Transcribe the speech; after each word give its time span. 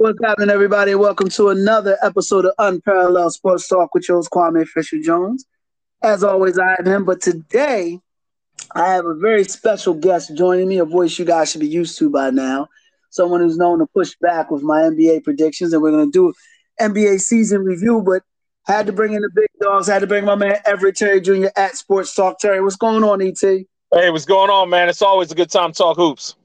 What's 0.00 0.20
happening, 0.24 0.50
everybody? 0.50 0.94
Welcome 0.94 1.28
to 1.30 1.48
another 1.48 1.98
episode 2.00 2.44
of 2.44 2.52
Unparalleled 2.56 3.32
Sports 3.32 3.66
Talk 3.66 3.92
with 3.94 4.08
your 4.08 4.18
host, 4.18 4.30
Kwame 4.30 4.64
Fisher 4.64 5.00
Jones. 5.00 5.44
As 6.04 6.22
always, 6.22 6.56
I 6.56 6.76
am 6.78 6.86
him, 6.86 7.04
but 7.04 7.20
today 7.20 7.98
I 8.76 8.92
have 8.92 9.06
a 9.06 9.16
very 9.16 9.42
special 9.42 9.94
guest 9.94 10.36
joining 10.36 10.68
me, 10.68 10.78
a 10.78 10.84
voice 10.84 11.18
you 11.18 11.24
guys 11.24 11.50
should 11.50 11.62
be 11.62 11.66
used 11.66 11.98
to 11.98 12.10
by 12.10 12.30
now. 12.30 12.68
Someone 13.10 13.40
who's 13.40 13.56
known 13.56 13.80
to 13.80 13.86
push 13.86 14.14
back 14.20 14.52
with 14.52 14.62
my 14.62 14.82
NBA 14.82 15.24
predictions, 15.24 15.72
and 15.72 15.82
we're 15.82 15.90
going 15.90 16.12
to 16.12 16.12
do 16.12 16.32
NBA 16.80 17.20
season 17.20 17.64
review, 17.64 18.00
but 18.00 18.22
had 18.66 18.86
to 18.86 18.92
bring 18.92 19.14
in 19.14 19.22
the 19.22 19.30
big 19.34 19.48
dogs, 19.60 19.88
had 19.88 20.02
to 20.02 20.06
bring 20.06 20.24
my 20.24 20.36
man 20.36 20.58
Everett 20.64 20.94
Terry 20.94 21.20
Jr. 21.20 21.48
at 21.56 21.76
Sports 21.76 22.14
Talk. 22.14 22.38
Terry, 22.38 22.62
what's 22.62 22.76
going 22.76 23.02
on, 23.02 23.20
ET? 23.20 23.42
Hey, 23.42 23.66
what's 24.10 24.26
going 24.26 24.48
on, 24.48 24.70
man? 24.70 24.88
It's 24.88 25.02
always 25.02 25.32
a 25.32 25.34
good 25.34 25.50
time 25.50 25.72
to 25.72 25.76
talk 25.76 25.96
hoops. 25.96 26.36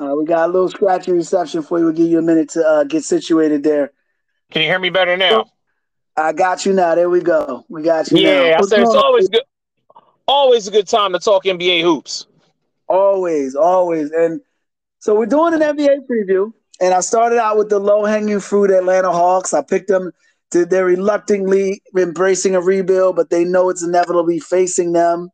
Uh, 0.00 0.14
we 0.16 0.24
got 0.24 0.48
a 0.48 0.52
little 0.52 0.68
scratchy 0.68 1.12
reception 1.12 1.62
for 1.62 1.78
you. 1.78 1.84
We'll 1.86 1.94
give 1.94 2.08
you 2.08 2.18
a 2.18 2.22
minute 2.22 2.50
to 2.50 2.66
uh, 2.66 2.84
get 2.84 3.04
situated 3.04 3.62
there. 3.62 3.92
Can 4.50 4.62
you 4.62 4.68
hear 4.68 4.78
me 4.78 4.90
better 4.90 5.16
now? 5.16 5.46
I 6.16 6.32
got 6.32 6.66
you 6.66 6.72
now. 6.72 6.94
There 6.94 7.08
we 7.08 7.20
go. 7.20 7.64
We 7.68 7.82
got 7.82 8.10
you. 8.10 8.18
Yeah. 8.18 8.58
I 8.58 8.62
said 8.62 8.80
it's 8.80 8.94
always 8.94 9.28
good. 9.28 9.42
Always 10.26 10.68
a 10.68 10.70
good 10.70 10.86
time 10.86 11.12
to 11.12 11.18
talk 11.18 11.44
NBA 11.44 11.82
hoops. 11.82 12.26
Always, 12.88 13.54
always. 13.54 14.10
And 14.10 14.40
so 14.98 15.14
we're 15.14 15.26
doing 15.26 15.54
an 15.54 15.60
NBA 15.60 16.06
preview, 16.08 16.52
and 16.80 16.94
I 16.94 17.00
started 17.00 17.38
out 17.38 17.56
with 17.56 17.70
the 17.70 17.78
low 17.78 18.04
hanging 18.04 18.40
fruit 18.40 18.70
Atlanta 18.70 19.10
Hawks. 19.10 19.54
I 19.54 19.62
picked 19.62 19.88
them 19.88 20.12
to 20.52 20.66
they're 20.66 20.84
reluctantly 20.84 21.82
embracing 21.96 22.54
a 22.54 22.60
rebuild, 22.60 23.16
but 23.16 23.30
they 23.30 23.44
know 23.44 23.70
it's 23.70 23.82
inevitably 23.82 24.38
facing 24.38 24.92
them. 24.92 25.30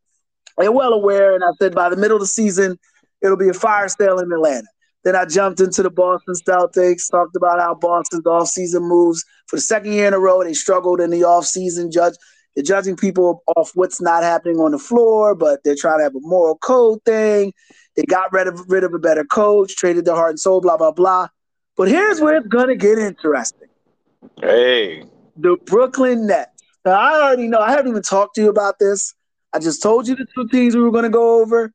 They're 0.57 0.71
well 0.71 0.93
aware, 0.93 1.35
and 1.35 1.43
I 1.43 1.51
said 1.59 1.75
by 1.75 1.89
the 1.89 1.97
middle 1.97 2.17
of 2.17 2.21
the 2.21 2.27
season, 2.27 2.79
it'll 3.21 3.37
be 3.37 3.49
a 3.49 3.53
fire 3.53 3.87
sale 3.87 4.19
in 4.19 4.31
Atlanta. 4.31 4.67
Then 5.03 5.15
I 5.15 5.25
jumped 5.25 5.61
into 5.61 5.81
the 5.81 5.89
Boston 5.89 6.35
Celtics, 6.35 7.09
talked 7.09 7.35
about 7.35 7.59
how 7.59 7.73
Boston's 7.73 8.25
offseason 8.25 8.81
moves. 8.81 9.23
For 9.47 9.55
the 9.55 9.61
second 9.61 9.93
year 9.93 10.07
in 10.07 10.13
a 10.13 10.19
row, 10.19 10.43
they 10.43 10.53
struggled 10.53 10.99
in 10.99 11.09
the 11.09 11.21
offseason. 11.21 11.91
Judge, 11.91 12.15
they're 12.55 12.63
judging 12.63 12.97
people 12.97 13.43
off 13.55 13.71
what's 13.75 14.01
not 14.01 14.23
happening 14.23 14.57
on 14.57 14.71
the 14.71 14.79
floor, 14.79 15.35
but 15.35 15.63
they're 15.63 15.75
trying 15.75 15.99
to 15.99 16.03
have 16.03 16.15
a 16.15 16.19
moral 16.21 16.57
code 16.57 16.99
thing. 17.05 17.53
They 17.95 18.03
got 18.03 18.31
rid 18.33 18.47
of 18.47 18.61
rid 18.67 18.83
of 18.83 18.93
a 18.93 18.99
better 18.99 19.23
coach, 19.23 19.75
traded 19.75 20.05
their 20.05 20.15
heart 20.15 20.31
and 20.31 20.39
soul, 20.39 20.61
blah 20.61 20.77
blah 20.77 20.91
blah. 20.91 21.27
But 21.77 21.87
here's 21.87 22.19
where 22.19 22.35
it's 22.35 22.47
gonna 22.47 22.75
get 22.75 22.97
interesting. 22.97 23.69
Hey, 24.41 25.03
the 25.37 25.57
Brooklyn 25.65 26.27
Nets. 26.27 26.61
Now 26.85 26.93
I 26.93 27.21
already 27.21 27.47
know. 27.47 27.59
I 27.59 27.71
haven't 27.71 27.89
even 27.89 28.01
talked 28.01 28.35
to 28.35 28.41
you 28.41 28.49
about 28.49 28.79
this. 28.79 29.13
I 29.53 29.59
just 29.59 29.81
told 29.81 30.07
you 30.07 30.15
the 30.15 30.27
two 30.35 30.47
teams 30.49 30.75
we 30.75 30.81
were 30.81 30.91
gonna 30.91 31.09
go 31.09 31.41
over, 31.41 31.71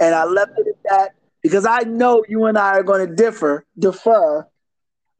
and 0.00 0.14
I 0.14 0.24
left 0.24 0.52
it 0.58 0.66
at 0.68 0.90
that 0.90 1.10
because 1.42 1.66
I 1.66 1.80
know 1.80 2.24
you 2.28 2.46
and 2.46 2.58
I 2.58 2.72
are 2.72 2.82
going 2.82 3.06
to 3.06 3.14
differ, 3.14 3.64
defer 3.78 4.46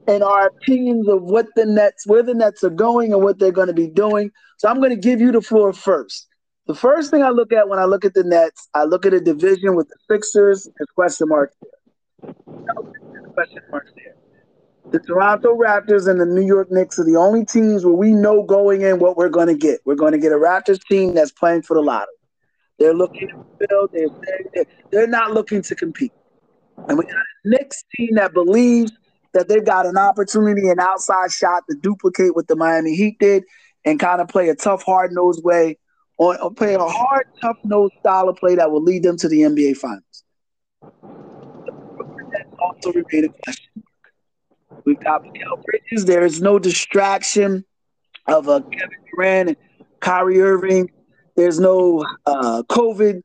in 0.07 0.23
our 0.23 0.47
opinions 0.47 1.09
of 1.09 1.23
what 1.23 1.47
the 1.57 1.65
Nets, 1.65 2.07
where 2.07 2.23
the 2.23 2.35
Nets 2.35 2.63
are 2.65 2.71
going 2.71 3.13
and 3.13 3.23
what 3.23 3.39
they're 3.39 3.53
going 3.53 3.69
to 3.69 3.75
be 3.75 3.89
doing. 3.89 4.31
So 4.59 4.69
I'm 4.69 4.79
going 4.79 4.91
to 4.91 4.97
give 4.97 5.21
you 5.21 5.33
the 5.33 5.41
floor 5.41 5.73
first. 5.73 6.29
The 6.67 6.75
first 6.75 7.11
thing 7.11 7.23
I 7.23 7.31
look 7.31 7.53
at 7.53 7.69
when 7.69 7.79
I 7.79 7.85
look 7.85 8.05
at 8.05 8.15
the 8.15 8.25
Nets, 8.25 8.69
I 8.75 8.85
look 8.85 9.05
at 9.05 9.13
a 9.13 9.21
division 9.21 9.77
with 9.77 9.89
the 9.89 9.97
Sixers. 10.11 10.69
There's 10.79 10.89
question 10.95 11.29
marks 11.29 11.55
there. 11.61 12.33
question 13.35 13.63
marks 13.71 13.91
there. 13.97 14.15
The 14.91 14.99
Toronto 15.01 15.57
Raptors 15.57 16.09
and 16.09 16.21
the 16.21 16.27
New 16.27 16.47
York 16.47 16.69
Knicks 16.71 16.99
are 16.99 17.05
the 17.05 17.17
only 17.17 17.45
teams 17.45 17.85
where 17.85 17.95
we 17.95 18.13
know 18.13 18.43
going 18.43 18.83
in 18.83 18.99
what 18.99 19.17
we're 19.17 19.31
going 19.31 19.49
to 19.49 19.57
get. 19.57 19.81
We're 19.85 19.95
going 19.95 20.13
to 20.13 20.19
get 20.19 20.33
a 20.33 20.37
Raptors 20.37 20.81
team 20.89 21.15
that's 21.15 21.33
playing 21.33 21.63
for 21.63 21.75
the 21.75 21.83
lottery. 21.83 22.15
They're 22.79 22.95
looking 22.95 23.29
to 23.29 23.67
build. 23.69 23.91
They're, 23.93 24.09
they're, 24.53 24.65
they're 24.91 25.07
not 25.07 25.33
looking 25.33 25.63
to 25.63 25.75
compete. 25.75 26.13
And 26.89 26.99
we 26.99 27.05
got 27.05 27.15
a 27.15 27.49
Knicks 27.49 27.85
team 27.97 28.17
that 28.17 28.35
believes 28.35 28.93
that 29.33 29.49
they've 29.49 29.65
got 29.65 29.87
an 29.87 29.97
opportunity, 29.97 30.69
an 30.69 30.81
outside 30.81 31.31
shot 31.31 31.65
to 31.71 31.77
duplicate 31.77 32.35
what 32.35 32.49
the 32.49 32.57
Miami 32.57 32.95
Heat 32.95 33.19
did 33.19 33.45
and 33.85 34.01
kind 34.01 34.21
of 34.21 34.29
play 34.29 34.49
a 34.49 34.55
tough, 34.55 34.83
hard 34.83 35.13
nosed 35.13 35.45
way 35.45 35.79
or, 36.19 36.41
or 36.41 36.53
play 36.53 36.75
a 36.75 36.79
hard, 36.79 37.27
tough 37.41 37.57
nosed 37.65 37.95
style 38.01 38.29
of 38.29 38.37
play 38.37 38.55
that 38.55 38.71
will 38.71 38.83
lead 38.83 39.03
them 39.03 39.17
to 39.19 39.29
the 39.29 39.41
NBA 39.41 39.77
Finals. 39.77 40.25
That 40.83 42.47
also 42.59 42.91
a 42.91 43.03
question. 43.03 43.83
We've 44.85 45.01
got 45.01 45.23
Mikal 45.25 45.63
Bridges. 45.65 46.05
There 46.05 46.25
is 46.25 46.41
no 46.41 46.59
distraction 46.59 47.65
of 48.27 48.49
a 48.49 48.61
Kevin 48.63 48.99
Durant 49.15 49.49
and 49.51 49.57
Kyrie 50.01 50.41
Irving 50.41 50.91
there's 51.37 51.59
no 51.61 52.05
uh, 52.27 52.63
COVID 52.69 53.23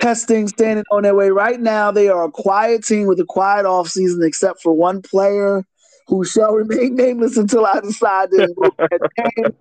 testing 0.00 0.48
standing 0.48 0.84
on 0.90 1.02
their 1.02 1.14
way. 1.14 1.30
Right 1.30 1.60
now, 1.60 1.90
they 1.90 2.08
are 2.08 2.24
a 2.24 2.30
quiet 2.30 2.84
team 2.84 3.06
with 3.06 3.20
a 3.20 3.24
quiet 3.24 3.64
offseason, 3.66 4.26
except 4.26 4.62
for 4.62 4.72
one 4.72 5.02
player 5.02 5.64
who 6.06 6.24
shall 6.24 6.52
remain 6.54 6.96
nameless 6.96 7.36
until 7.36 7.66
I 7.66 7.80
decide 7.80 8.30
to 8.30 9.54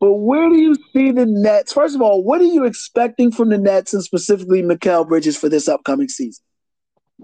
But 0.00 0.14
where 0.14 0.48
do 0.48 0.56
you 0.56 0.74
see 0.92 1.12
the 1.12 1.26
Nets? 1.26 1.72
First 1.72 1.94
of 1.94 2.02
all, 2.02 2.24
what 2.24 2.40
are 2.40 2.44
you 2.44 2.64
expecting 2.64 3.30
from 3.30 3.50
the 3.50 3.58
Nets 3.58 3.94
and 3.94 4.02
specifically 4.02 4.60
Mikal 4.60 5.06
Bridges 5.06 5.36
for 5.36 5.48
this 5.48 5.68
upcoming 5.68 6.08
season? 6.08 6.42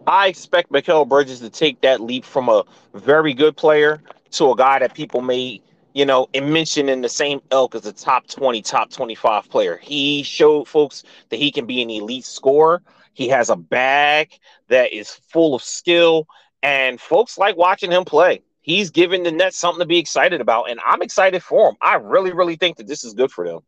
I 0.06 0.28
expect 0.28 0.70
Mikal 0.70 1.08
Bridges 1.08 1.40
to 1.40 1.50
take 1.50 1.80
that 1.80 2.00
leap 2.00 2.24
from 2.24 2.48
a 2.48 2.62
very 2.94 3.34
good 3.34 3.56
player 3.56 4.00
to 4.30 4.52
a 4.52 4.56
guy 4.56 4.78
that 4.78 4.94
people 4.94 5.22
may 5.22 5.60
you 5.98 6.06
know, 6.06 6.28
and 6.32 6.52
mentioned 6.52 6.88
in 6.88 7.00
the 7.00 7.08
same 7.08 7.40
elk 7.50 7.74
as 7.74 7.84
a 7.84 7.92
top 7.92 8.28
20, 8.28 8.62
top 8.62 8.88
25 8.88 9.50
player. 9.50 9.76
He 9.78 10.22
showed 10.22 10.68
folks 10.68 11.02
that 11.30 11.40
he 11.40 11.50
can 11.50 11.66
be 11.66 11.82
an 11.82 11.90
elite 11.90 12.24
scorer. 12.24 12.82
He 13.14 13.26
has 13.30 13.50
a 13.50 13.56
bag 13.56 14.38
that 14.68 14.92
is 14.92 15.10
full 15.10 15.56
of 15.56 15.62
skill, 15.64 16.28
and 16.62 17.00
folks 17.00 17.36
like 17.36 17.56
watching 17.56 17.90
him 17.90 18.04
play. 18.04 18.42
He's 18.60 18.90
giving 18.90 19.24
the 19.24 19.32
Nets 19.32 19.58
something 19.58 19.80
to 19.80 19.86
be 19.86 19.98
excited 19.98 20.40
about, 20.40 20.70
and 20.70 20.78
I'm 20.86 21.02
excited 21.02 21.42
for 21.42 21.70
him. 21.70 21.76
I 21.82 21.96
really, 21.96 22.32
really 22.32 22.54
think 22.54 22.76
that 22.76 22.86
this 22.86 23.02
is 23.02 23.14
good 23.14 23.32
for 23.32 23.44
them. 23.48 23.62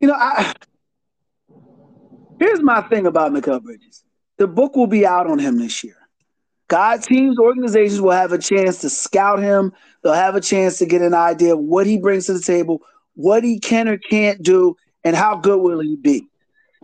You 0.00 0.08
know, 0.08 0.14
I 0.14 0.54
here's 2.38 2.62
my 2.62 2.80
thing 2.88 3.04
about 3.04 3.32
Mikal 3.32 3.62
Bridges. 3.62 4.02
The 4.38 4.46
book 4.46 4.74
will 4.76 4.86
be 4.86 5.04
out 5.04 5.26
on 5.26 5.38
him 5.38 5.58
this 5.58 5.84
year. 5.84 6.05
God 6.68 7.02
teams, 7.02 7.38
organizations 7.38 8.00
will 8.00 8.10
have 8.10 8.32
a 8.32 8.38
chance 8.38 8.78
to 8.80 8.90
scout 8.90 9.40
him. 9.40 9.72
They'll 10.02 10.14
have 10.14 10.34
a 10.34 10.40
chance 10.40 10.78
to 10.78 10.86
get 10.86 11.02
an 11.02 11.14
idea 11.14 11.54
of 11.54 11.60
what 11.60 11.86
he 11.86 11.98
brings 11.98 12.26
to 12.26 12.34
the 12.34 12.40
table, 12.40 12.82
what 13.14 13.44
he 13.44 13.58
can 13.58 13.88
or 13.88 13.98
can't 13.98 14.42
do, 14.42 14.76
and 15.04 15.14
how 15.14 15.36
good 15.36 15.60
will 15.60 15.80
he 15.80 15.96
be. 15.96 16.26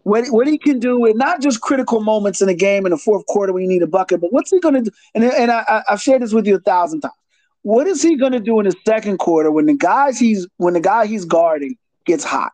What, 0.04 0.26
what 0.28 0.47
he 0.48 0.59
can 0.59 0.78
do 0.78 1.04
in 1.06 1.16
not 1.16 1.41
just 1.41 1.60
critical 1.60 2.00
moments 2.00 2.42
in 2.42 2.48
a 2.48 2.54
game 2.54 2.87
in 2.87 2.91
the 2.91 2.98
fourth 2.98 3.25
quarter 3.26 3.53
when 3.53 3.62
you 3.62 3.69
need 3.69 3.82
a 3.82 3.87
bucket, 3.87 4.21
but 4.21 4.32
what's 4.32 4.50
he 4.50 4.59
going 4.59 4.75
to 4.75 4.82
do? 4.82 4.91
And, 5.15 5.25
and 5.25 5.50
I, 5.50 5.82
I've 5.88 6.00
shared 6.03 6.22
this 6.22 6.32
with 6.32 6.47
you 6.47 6.56
a 6.56 6.60
thousand 6.60 7.03
times. 7.03 7.15
What 7.62 7.87
is 7.87 8.03
he 8.03 8.16
going 8.16 8.32
to 8.32 8.41
do 8.41 8.59
in 8.59 8.66
the 8.66 8.75
second 8.87 9.19
quarter 9.19 9.50
when 9.53 9.66
the 9.66 9.76
guys 9.76 10.19
he's 10.19 10.48
when 10.56 10.75
the 10.75 10.81
guy 10.81 11.06
he's 11.06 11.25
guarding 11.25 11.76
gets 12.06 12.25
hot? 12.25 12.53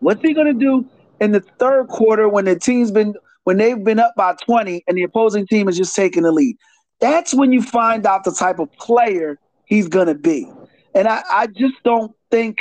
What's 0.00 0.20
he 0.22 0.34
going 0.34 0.48
to 0.48 0.52
do 0.52 0.84
in 1.20 1.30
the 1.30 1.40
third 1.60 1.86
quarter 1.86 2.28
when 2.28 2.44
the 2.44 2.58
team's 2.58 2.90
been 2.90 3.14
when 3.46 3.58
they've 3.58 3.84
been 3.84 4.00
up 4.00 4.12
by 4.16 4.34
20 4.44 4.82
and 4.88 4.98
the 4.98 5.04
opposing 5.04 5.46
team 5.46 5.68
is 5.68 5.76
just 5.76 5.94
taking 5.94 6.24
the 6.24 6.32
lead. 6.32 6.56
That's 6.98 7.32
when 7.32 7.52
you 7.52 7.62
find 7.62 8.04
out 8.04 8.24
the 8.24 8.32
type 8.32 8.58
of 8.58 8.72
player 8.72 9.38
he's 9.66 9.86
going 9.86 10.08
to 10.08 10.16
be. 10.16 10.50
And 10.96 11.06
I, 11.06 11.22
I 11.30 11.46
just 11.46 11.74
don't 11.84 12.12
think 12.28 12.58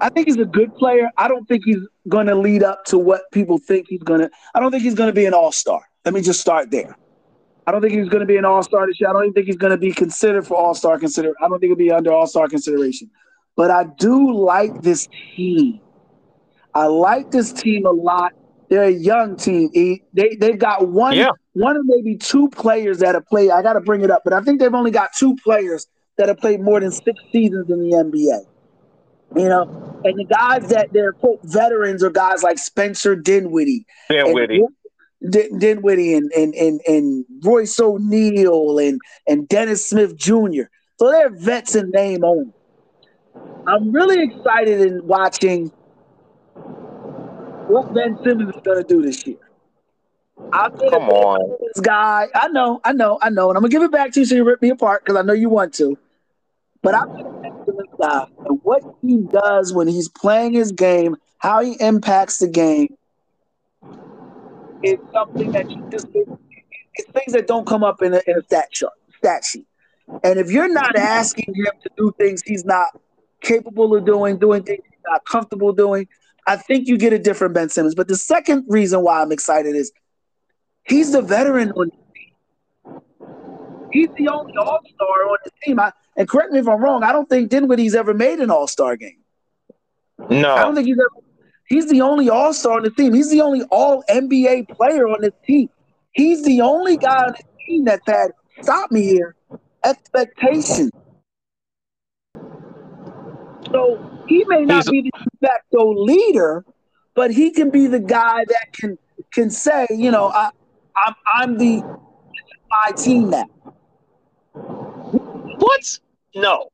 I 0.00 0.08
think 0.08 0.28
he's 0.28 0.36
a 0.36 0.44
good 0.44 0.72
player. 0.76 1.10
I 1.16 1.26
don't 1.26 1.46
think 1.48 1.64
he's 1.64 1.80
going 2.08 2.28
to 2.28 2.36
lead 2.36 2.62
up 2.62 2.84
to 2.86 2.96
what 2.96 3.22
people 3.32 3.58
think 3.58 3.86
he's 3.88 4.04
going 4.04 4.20
to. 4.20 4.30
I 4.54 4.60
don't 4.60 4.70
think 4.70 4.84
he's 4.84 4.94
going 4.94 5.08
to 5.08 5.14
be 5.14 5.26
an 5.26 5.34
all 5.34 5.50
star. 5.50 5.82
Let 6.04 6.14
me 6.14 6.22
just 6.22 6.40
start 6.40 6.70
there. 6.70 6.96
I 7.66 7.72
don't 7.72 7.80
think 7.80 7.94
he's 7.94 8.08
going 8.08 8.20
to 8.20 8.26
be 8.26 8.36
an 8.36 8.44
all 8.44 8.62
star 8.62 8.86
this 8.86 9.00
year. 9.00 9.10
I 9.10 9.12
don't 9.14 9.24
even 9.24 9.34
think 9.34 9.46
he's 9.46 9.56
going 9.56 9.72
to 9.72 9.78
be 9.78 9.90
considered 9.90 10.46
for 10.46 10.56
all 10.56 10.76
star 10.76 10.96
consider. 10.96 11.34
I 11.42 11.48
don't 11.48 11.58
think 11.58 11.70
he'll 11.70 11.76
be 11.76 11.90
under 11.90 12.12
all 12.12 12.28
star 12.28 12.46
consideration. 12.48 13.10
But 13.56 13.72
I 13.72 13.84
do 13.98 14.32
like 14.32 14.80
this 14.82 15.08
team. 15.34 15.80
I 16.72 16.86
like 16.86 17.32
this 17.32 17.52
team 17.52 17.84
a 17.84 17.90
lot. 17.90 18.32
They're 18.70 18.84
a 18.84 18.90
young 18.90 19.36
team. 19.36 19.68
They 19.74 20.36
they've 20.36 20.58
got 20.58 20.88
one 20.88 21.16
yeah. 21.16 21.30
one 21.54 21.76
or 21.76 21.82
maybe 21.82 22.16
two 22.16 22.48
players 22.50 23.00
that 23.00 23.16
have 23.16 23.26
played. 23.26 23.50
I 23.50 23.62
got 23.62 23.72
to 23.72 23.80
bring 23.80 24.02
it 24.02 24.12
up, 24.12 24.22
but 24.22 24.32
I 24.32 24.40
think 24.42 24.60
they've 24.60 24.72
only 24.72 24.92
got 24.92 25.10
two 25.12 25.36
players 25.42 25.88
that 26.16 26.28
have 26.28 26.38
played 26.38 26.60
more 26.60 26.78
than 26.78 26.92
six 26.92 27.20
seasons 27.32 27.68
in 27.68 27.80
the 27.80 27.96
NBA. 27.96 28.46
You 29.36 29.48
know, 29.48 30.00
and 30.04 30.16
the 30.16 30.24
guys 30.24 30.68
that 30.68 30.92
they're 30.92 31.12
quote 31.12 31.40
veterans 31.42 32.04
are 32.04 32.10
guys 32.10 32.44
like 32.44 32.58
Spencer 32.58 33.16
Dinwiddie, 33.16 33.86
Dinwiddie, 34.08 34.62
and, 35.20 35.60
Dinwiddie, 35.60 36.14
and 36.14 36.30
and 36.32 36.54
and 36.54 36.80
and 36.86 37.24
Royce 37.42 37.78
O'Neal 37.80 38.78
and 38.78 39.00
and 39.26 39.48
Dennis 39.48 39.84
Smith 39.84 40.16
Jr. 40.16 40.62
So 40.98 41.10
they're 41.10 41.30
vets 41.30 41.74
in 41.74 41.90
name 41.90 42.24
only. 42.24 42.52
I'm 43.66 43.90
really 43.90 44.22
excited 44.22 44.80
in 44.80 45.04
watching 45.06 45.72
what 47.70 47.94
Ben 47.94 48.18
Simmons 48.24 48.54
is 48.54 48.62
going 48.62 48.82
to 48.82 48.88
do 48.88 49.02
this 49.02 49.26
year. 49.26 49.38
I'm 50.52 50.72
Come 50.90 51.08
on, 51.08 51.56
this 51.60 51.80
guy. 51.80 52.26
I 52.34 52.48
know, 52.48 52.80
I 52.82 52.92
know, 52.92 53.18
I 53.22 53.30
know, 53.30 53.50
and 53.50 53.56
I'm 53.56 53.62
gonna 53.62 53.70
give 53.70 53.82
it 53.82 53.92
back 53.92 54.10
to 54.12 54.20
you 54.20 54.26
so 54.26 54.34
you 54.34 54.42
rip 54.42 54.60
me 54.60 54.70
apart 54.70 55.04
because 55.04 55.16
I 55.16 55.22
know 55.22 55.32
you 55.32 55.48
want 55.48 55.72
to. 55.74 55.96
But 56.82 56.94
I'm 56.94 57.06
gonna 57.08 57.30
this 57.66 57.86
guy 58.00 58.26
and 58.46 58.58
what 58.62 58.82
he 59.02 59.18
does 59.18 59.72
when 59.72 59.86
he's 59.86 60.08
playing 60.08 60.54
his 60.54 60.72
game, 60.72 61.16
how 61.38 61.62
he 61.62 61.76
impacts 61.80 62.38
the 62.38 62.48
game, 62.48 62.96
is 64.82 64.98
something 65.12 65.52
that 65.52 65.70
you 65.70 65.86
just 65.90 66.08
It's 66.14 67.10
things 67.12 67.32
that 67.32 67.46
don't 67.46 67.66
come 67.66 67.84
up 67.84 68.02
in 68.02 68.14
a, 68.14 68.20
in 68.26 68.38
a 68.38 68.42
stat 68.42 68.72
chart, 68.72 68.94
stat 69.18 69.44
sheet. 69.44 69.66
And 70.24 70.38
if 70.38 70.50
you're 70.50 70.72
not 70.72 70.96
asking 70.96 71.54
him 71.54 71.72
to 71.82 71.90
do 71.96 72.12
things 72.18 72.42
he's 72.44 72.64
not 72.64 72.86
capable 73.40 73.94
of 73.94 74.04
doing, 74.04 74.38
doing 74.38 74.62
things 74.62 74.82
he's 74.84 75.00
not 75.06 75.24
comfortable 75.24 75.72
doing, 75.72 76.08
I 76.46 76.56
think 76.56 76.88
you 76.88 76.96
get 76.98 77.12
a 77.12 77.18
different 77.18 77.54
Ben 77.54 77.68
Simmons. 77.68 77.94
But 77.94 78.08
the 78.08 78.16
second 78.16 78.64
reason 78.68 79.02
why 79.02 79.22
I'm 79.22 79.32
excited 79.32 79.74
is 79.74 79.92
he's 80.84 81.12
the 81.12 81.22
veteran 81.22 81.72
on 81.72 81.90
the 81.90 81.96
team. 82.14 83.00
He's 83.92 84.08
the 84.16 84.28
only 84.28 84.56
All 84.56 84.80
Star 84.94 85.28
on 85.28 85.38
the 85.44 85.50
team. 85.62 85.80
I, 85.80 85.92
and 86.16 86.28
correct 86.28 86.52
me 86.52 86.58
if 86.58 86.68
I'm 86.68 86.82
wrong. 86.82 87.02
I 87.02 87.12
don't 87.12 87.28
think 87.28 87.50
Dinwiddie's 87.50 87.94
ever 87.94 88.14
made 88.14 88.40
an 88.40 88.50
All 88.50 88.66
Star 88.66 88.96
game. 88.96 89.18
No, 90.28 90.54
I 90.54 90.62
don't 90.62 90.74
think 90.74 90.86
he's 90.86 90.98
ever. 90.98 91.26
He's 91.68 91.88
the 91.88 92.00
only 92.00 92.28
All 92.28 92.52
Star 92.52 92.78
on 92.78 92.82
the 92.82 92.90
team. 92.90 93.14
He's 93.14 93.30
the 93.30 93.40
only 93.40 93.62
All 93.70 94.04
NBA 94.10 94.68
player 94.68 95.08
on 95.08 95.20
the 95.20 95.32
team. 95.46 95.68
He's 96.12 96.44
the 96.44 96.60
only 96.60 96.96
guy 96.96 97.24
on 97.24 97.32
the 97.32 97.44
team 97.66 97.84
that's 97.84 98.06
had 98.06 98.32
stop 98.60 98.90
me 98.90 99.02
here 99.02 99.36
expectations. 99.84 100.90
So 103.72 104.19
he 104.30 104.44
may 104.46 104.64
not 104.64 104.84
He's- 104.84 104.90
be 104.90 105.02
the 105.02 105.10
de 105.18 105.46
facto 105.46 105.92
leader, 105.92 106.64
but 107.14 107.30
he 107.32 107.50
can 107.50 107.68
be 107.70 107.86
the 107.88 107.98
guy 107.98 108.44
that 108.46 108.72
can 108.72 108.96
can 109.32 109.50
say, 109.50 109.86
you 109.90 110.10
know, 110.10 110.28
I, 110.28 110.50
I'm 110.96 111.14
I'm 111.34 111.58
the 111.58 111.82
my 112.70 112.92
team 112.96 113.30
now. 113.30 113.44
What? 114.52 115.98
No. 116.34 116.68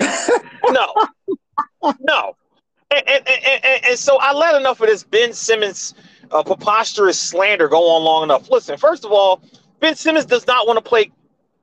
no. 0.00 0.94
No. 2.00 2.36
And, 2.90 3.02
and, 3.06 3.28
and, 3.28 3.64
and, 3.64 3.84
and 3.84 3.98
so 3.98 4.16
I 4.20 4.32
let 4.32 4.54
enough 4.54 4.80
of 4.80 4.86
this 4.86 5.02
Ben 5.02 5.32
Simmons 5.32 5.94
uh, 6.30 6.42
preposterous 6.42 7.20
slander 7.20 7.68
go 7.68 7.90
on 7.90 8.02
long 8.04 8.22
enough. 8.22 8.48
Listen, 8.50 8.78
first 8.78 9.04
of 9.04 9.12
all, 9.12 9.42
Ben 9.80 9.94
Simmons 9.94 10.24
does 10.24 10.46
not 10.46 10.66
want 10.66 10.78
to 10.78 10.88
play 10.88 11.10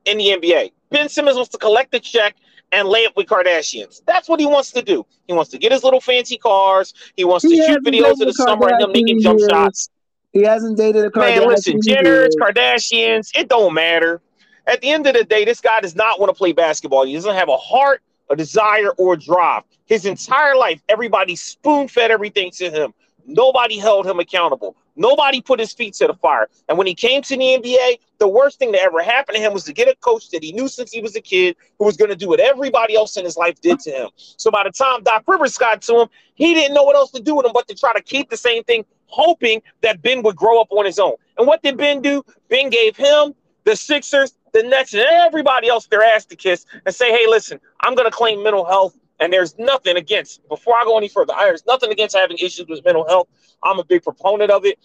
in 0.04 0.18
the 0.18 0.26
NBA. 0.26 0.72
Ben 0.90 1.08
Simmons 1.08 1.36
wants 1.36 1.50
to 1.50 1.58
collect 1.58 1.90
the 1.90 1.98
check 2.00 2.36
and 2.72 2.88
lay 2.88 3.06
up 3.06 3.16
with 3.16 3.26
Kardashians. 3.26 4.02
That's 4.06 4.28
what 4.28 4.40
he 4.40 4.46
wants 4.46 4.72
to 4.72 4.82
do. 4.82 5.06
He 5.26 5.32
wants 5.32 5.50
to 5.52 5.58
get 5.58 5.72
his 5.72 5.84
little 5.84 6.00
fancy 6.00 6.36
cars. 6.36 6.94
He 7.16 7.24
wants 7.24 7.44
to 7.44 7.56
shoot 7.56 7.84
videos 7.84 8.12
of 8.12 8.26
the 8.26 8.32
summer 8.32 8.68
and 8.68 8.80
them 8.80 8.92
making 8.92 9.20
jump 9.20 9.40
shots. 9.48 9.90
He 10.32 10.42
hasn't 10.42 10.76
dated 10.76 11.04
a 11.04 11.10
Kardashian. 11.10 11.38
Man, 11.38 11.48
listen, 11.48 11.80
Jenners. 11.80 12.30
Kardashians, 12.40 13.30
it 13.34 13.48
don't 13.48 13.72
matter. 13.72 14.20
At 14.66 14.80
the 14.80 14.90
end 14.90 15.06
of 15.06 15.14
the 15.14 15.24
day, 15.24 15.44
this 15.44 15.60
guy 15.60 15.80
does 15.80 15.94
not 15.94 16.18
want 16.18 16.30
to 16.30 16.34
play 16.34 16.52
basketball. 16.52 17.06
He 17.06 17.14
doesn't 17.14 17.34
have 17.34 17.48
a 17.48 17.56
heart, 17.56 18.02
a 18.28 18.36
desire, 18.36 18.90
or 18.98 19.14
a 19.14 19.16
drive. 19.16 19.62
His 19.86 20.04
entire 20.04 20.56
life, 20.56 20.82
everybody 20.88 21.36
spoon 21.36 21.88
fed 21.88 22.10
everything 22.10 22.50
to 22.52 22.70
him. 22.70 22.92
Nobody 23.24 23.78
held 23.78 24.06
him 24.06 24.18
accountable. 24.18 24.76
Nobody 24.96 25.40
put 25.40 25.60
his 25.60 25.72
feet 25.72 25.94
to 25.94 26.06
the 26.06 26.14
fire. 26.14 26.48
And 26.68 26.78
when 26.78 26.86
he 26.86 26.94
came 26.94 27.22
to 27.22 27.36
the 27.36 27.44
NBA, 27.44 27.98
the 28.18 28.28
worst 28.28 28.58
thing 28.58 28.72
that 28.72 28.80
ever 28.80 29.02
happened 29.02 29.36
to 29.36 29.42
him 29.42 29.52
was 29.52 29.64
to 29.64 29.72
get 29.72 29.88
a 29.88 29.94
coach 29.96 30.30
that 30.30 30.42
he 30.42 30.52
knew 30.52 30.68
since 30.68 30.90
he 30.90 31.00
was 31.00 31.14
a 31.16 31.20
kid 31.20 31.56
who 31.78 31.84
was 31.84 31.96
going 31.96 32.10
to 32.10 32.16
do 32.16 32.28
what 32.28 32.40
everybody 32.40 32.96
else 32.96 33.16
in 33.16 33.24
his 33.24 33.36
life 33.36 33.60
did 33.60 33.78
to 33.80 33.90
him. 33.90 34.08
So 34.16 34.50
by 34.50 34.64
the 34.64 34.70
time 34.70 35.02
Doc 35.02 35.24
Rivers 35.26 35.58
got 35.58 35.82
to 35.82 36.00
him, 36.02 36.08
he 36.34 36.54
didn't 36.54 36.74
know 36.74 36.82
what 36.82 36.96
else 36.96 37.10
to 37.12 37.22
do 37.22 37.34
with 37.36 37.46
him 37.46 37.52
but 37.54 37.68
to 37.68 37.74
try 37.74 37.92
to 37.92 38.02
keep 38.02 38.30
the 38.30 38.36
same 38.36 38.64
thing, 38.64 38.84
hoping 39.06 39.62
that 39.82 40.02
Ben 40.02 40.22
would 40.22 40.36
grow 40.36 40.60
up 40.60 40.68
on 40.70 40.84
his 40.84 40.98
own. 40.98 41.14
And 41.38 41.46
what 41.46 41.62
did 41.62 41.76
Ben 41.76 42.00
do? 42.00 42.24
Ben 42.48 42.70
gave 42.70 42.96
him, 42.96 43.34
the 43.64 43.76
Sixers, 43.76 44.34
the 44.52 44.62
Nets, 44.62 44.94
and 44.94 45.02
everybody 45.02 45.68
else 45.68 45.86
their 45.86 46.02
ass 46.02 46.24
to 46.26 46.36
kiss 46.36 46.64
and 46.86 46.94
say, 46.94 47.10
hey, 47.10 47.26
listen, 47.26 47.60
I'm 47.80 47.94
going 47.94 48.08
to 48.08 48.16
claim 48.16 48.42
mental 48.42 48.64
health. 48.64 48.96
And 49.20 49.32
there's 49.32 49.58
nothing 49.58 49.96
against, 49.96 50.46
before 50.48 50.74
I 50.74 50.84
go 50.84 50.98
any 50.98 51.08
further, 51.08 51.32
there's 51.38 51.66
nothing 51.66 51.90
against 51.90 52.16
having 52.16 52.36
issues 52.38 52.66
with 52.68 52.84
mental 52.84 53.06
health. 53.08 53.28
I'm 53.62 53.78
a 53.78 53.84
big 53.84 54.02
proponent 54.02 54.50
of 54.50 54.64
it. 54.64 54.78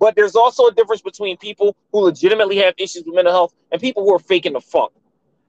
But 0.00 0.16
there's 0.16 0.34
also 0.34 0.66
a 0.66 0.72
difference 0.72 1.02
between 1.02 1.36
people 1.36 1.76
who 1.92 2.00
legitimately 2.00 2.56
have 2.58 2.74
issues 2.78 3.04
with 3.06 3.14
mental 3.14 3.32
health 3.32 3.54
and 3.70 3.80
people 3.80 4.04
who 4.04 4.14
are 4.14 4.18
faking 4.18 4.54
the 4.54 4.60
funk. 4.60 4.92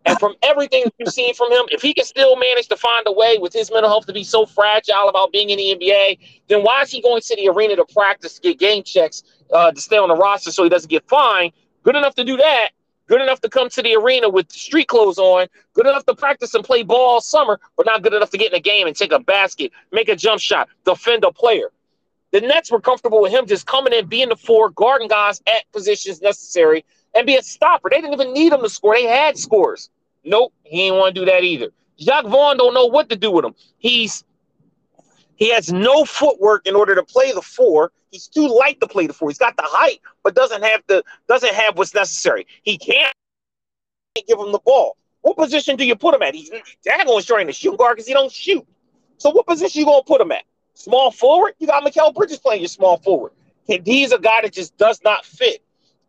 And 0.06 0.20
from 0.20 0.36
everything 0.44 0.86
you've 1.00 1.14
seen 1.14 1.34
from 1.34 1.52
him, 1.52 1.66
if 1.72 1.82
he 1.82 1.94
can 1.94 2.06
still 2.06 2.36
manage 2.36 2.68
to 2.68 2.78
find 2.78 3.04
a 3.08 3.12
way 3.12 3.40
with 3.40 3.54
his 3.54 3.72
mental 3.72 3.90
health 3.90 4.06
to 4.06 4.14
be 4.14 4.24
so 4.24 4.46
fragile 4.46 5.10
about 5.10 5.32
being 5.32 5.50
in 5.50 5.58
the 5.58 5.76
NBA, 5.76 6.20
then 6.48 6.62
why 6.62 6.84
is 6.84 6.92
he 6.92 7.02
going 7.02 7.22
to 7.22 7.36
the 7.36 7.50
arena 7.50 7.76
to 7.78 7.86
practice 7.92 8.38
get 8.38 8.60
game 8.60 8.84
checks 8.84 9.24
uh, 9.52 9.72
to 9.72 9.82
stay 9.82 9.98
on 9.98 10.10
the 10.10 10.16
roster 10.16 10.52
so 10.52 10.64
he 10.64 10.70
doesn't 10.70 10.90
get 10.90 11.08
fined? 11.10 11.54
Good 11.82 11.96
enough 11.96 12.14
to 12.16 12.24
do 12.24 12.38
that. 12.38 12.70
Good 13.08 13.22
enough 13.22 13.42
to 13.42 13.50
come 13.50 13.70
to 13.70 13.82
the 13.84 13.96
arena 13.96 14.30
with 14.30 14.52
street 14.52 14.88
clothes 14.88 15.20
on. 15.20 15.48
Good 15.74 15.86
enough 15.86 16.06
to 16.06 16.16
practice 16.16 16.54
and 16.56 16.64
play 16.64 16.84
ball 16.84 17.06
all 17.06 17.22
summer, 17.22 17.60
but 17.78 17.86
not 17.86 18.02
good 18.02 18.14
enough 18.14 18.32
to 18.32 18.38
get 18.38 18.52
in 18.52 18.58
a 18.58 18.62
game 18.62 18.88
and 18.88 18.96
take 18.96 19.12
a 19.12 19.20
basket, 19.20 19.72
make 19.92 20.10
a 20.10 20.16
jump 20.16 20.42
shot, 20.42 20.70
defend 20.86 21.24
a 21.24 21.32
player. 21.32 21.72
The 22.32 22.42
Nets 22.42 22.72
were 22.72 22.82
comfortable 22.82 23.22
with 23.22 23.32
him 23.32 23.46
just 23.46 23.68
coming 23.68 23.94
in, 23.94 24.08
being 24.08 24.30
the 24.30 24.36
four, 24.36 24.70
guarding 24.72 25.08
guys 25.08 25.42
at 25.48 25.72
positions 25.72 26.22
necessary, 26.22 26.84
and 27.14 27.26
be 27.26 27.36
a 27.36 27.44
stopper. 27.44 27.90
They 27.90 28.02
didn't 28.02 28.14
even 28.14 28.34
need 28.34 28.52
him 28.52 28.62
to 28.62 28.70
score. 28.70 28.96
They 28.96 29.04
had 29.04 29.38
scores. 29.38 29.90
Nope, 30.24 30.54
he 30.64 30.88
ain't 30.88 30.96
want 30.96 31.14
to 31.16 31.22
do 31.22 31.26
that 31.26 31.44
either. 31.44 31.70
Jacque 31.98 32.26
Vaughn 32.26 32.58
don't 32.58 32.74
know 32.74 32.88
what 32.88 33.10
to 33.10 33.16
do 33.16 33.32
with 33.32 33.46
him. 33.46 33.56
He's 33.78 34.24
he 35.36 35.52
has 35.52 35.72
no 35.72 36.06
footwork 36.06 36.66
in 36.66 36.76
order 36.76 36.96
to 36.96 37.04
play 37.04 37.32
the 37.32 37.42
four. 37.42 37.92
He's 38.16 38.30
too 38.30 38.48
light 38.48 38.80
to 38.80 38.88
play 38.88 39.08
the 39.08 39.14
four. 39.14 39.30
He's 39.30 39.38
got 39.38 39.58
the 39.58 39.66
height, 39.66 40.00
but 40.24 40.36
doesn't 40.36 40.64
have 40.64 40.82
the 40.88 41.04
doesn't 41.28 41.54
have 41.54 41.78
what's 41.78 41.94
necessary. 41.94 42.48
He 42.64 42.78
can't 42.78 43.14
give 44.26 44.40
him 44.40 44.54
the 44.54 44.60
ball. 44.60 44.96
What 45.20 45.36
position 45.36 45.76
do 45.76 45.86
you 45.86 45.98
put 45.98 46.16
him 46.16 46.22
at? 46.22 46.34
He's 46.34 46.50
daggone 46.88 47.28
sure 47.28 47.42
ain't 47.42 47.50
a 47.50 47.54
shoot 47.54 47.78
guard 47.78 47.98
because 47.98 48.08
he 48.08 48.14
don't 48.14 48.32
shoot. 48.32 48.66
So 49.18 49.32
what 49.32 49.46
position 49.46 49.82
you 49.82 49.86
gonna 49.86 50.02
put 50.04 50.22
him 50.22 50.32
at? 50.32 50.44
Small 50.76 51.12
forward? 51.12 51.56
You 51.60 51.68
got 51.68 51.84
Mikal 51.84 52.16
Bridges 52.16 52.40
playing 52.40 52.62
your 52.62 52.70
small 52.70 53.00
forward. 53.00 53.34
And 53.68 53.86
he's 53.86 54.14
a 54.14 54.18
guy 54.18 54.44
that 54.44 54.54
just 54.54 54.78
does 54.78 55.02
not 55.04 55.26
fit. 55.26 55.62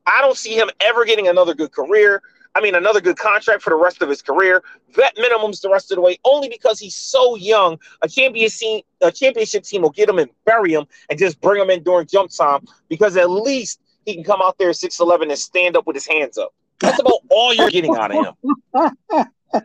I 0.07 0.21
don't 0.21 0.37
see 0.37 0.57
him 0.57 0.71
ever 0.79 1.05
getting 1.05 1.27
another 1.27 1.55
good 1.55 1.73
career. 1.73 2.23
I 2.57 2.63
mean, 2.63 2.75
another 2.75 3.03
good 3.03 3.19
contract 3.19 3.61
for 3.61 3.69
the 3.69 3.77
rest 3.77 4.01
of 4.01 4.09
his 4.09 4.23
career. 4.23 4.63
Vet 4.95 5.15
minimums 5.17 5.61
the 5.61 5.69
rest 5.69 5.93
of 5.93 5.97
the 5.97 6.01
way, 6.01 6.19
only 6.25 6.49
because 6.49 6.79
he's 6.79 6.97
so 6.97 7.37
young. 7.37 7.79
A 8.01 8.09
championship 8.09 8.59
team, 8.59 8.81
a 9.03 9.13
championship 9.13 9.63
team 9.65 9.83
will 9.83 9.91
get 9.91 10.09
him 10.09 10.19
and 10.19 10.31
bury 10.47 10.73
him 10.73 10.87
and 11.11 11.19
just 11.19 11.39
bring 11.43 11.61
him 11.61 11.69
in 11.69 11.83
during 11.83 12.07
jump 12.07 12.31
time 12.31 12.65
because 12.89 13.15
at 13.19 13.29
least 13.29 13.81
he 14.07 14.15
can 14.15 14.25
come 14.25 14.41
out 14.43 14.57
there 14.57 14.71
at 14.71 14.77
6'11 14.77 15.29
and 15.29 15.39
stand 15.39 15.77
up 15.77 15.87
with 15.87 15.97
his 15.97 16.07
hands 16.07 16.39
up. 16.39 16.55
That's 16.81 16.99
about 16.99 17.21
all 17.29 17.53
you're 17.53 17.69
getting 17.69 17.95
out 17.95 18.11
of 18.11 18.25
him. 18.25 19.27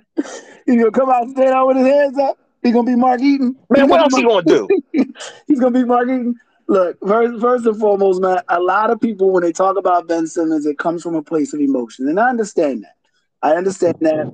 He's 0.65 0.75
gonna 0.75 0.91
come 0.91 1.09
out 1.09 1.23
and 1.23 1.31
stand 1.31 1.51
out 1.51 1.67
with 1.67 1.77
his 1.77 1.87
hands 1.87 2.17
up. 2.17 2.37
He's 2.61 2.73
gonna 2.73 2.91
be 2.91 2.97
Mark 2.97 3.21
Eaton. 3.21 3.55
Man, 3.69 3.87
what 3.87 3.99
else 4.01 4.15
he 4.15 4.23
gonna 4.23 4.43
do? 4.43 4.67
He's 5.47 5.61
gonna 5.61 5.71
be 5.71 5.85
Mark 5.85 6.09
Eaton. 6.09 6.35
Look, 6.71 7.05
first, 7.05 7.41
first 7.41 7.65
and 7.65 7.77
foremost, 7.77 8.21
man, 8.21 8.37
a 8.47 8.61
lot 8.61 8.91
of 8.91 9.01
people 9.01 9.29
when 9.29 9.43
they 9.43 9.51
talk 9.51 9.77
about 9.77 10.07
Ben 10.07 10.25
Simmons, 10.25 10.65
it 10.65 10.77
comes 10.77 11.03
from 11.03 11.15
a 11.15 11.21
place 11.21 11.53
of 11.53 11.59
emotion, 11.59 12.07
and 12.07 12.17
I 12.17 12.29
understand 12.29 12.85
that. 12.85 12.95
I 13.41 13.57
understand 13.57 13.97
that, 13.99 14.31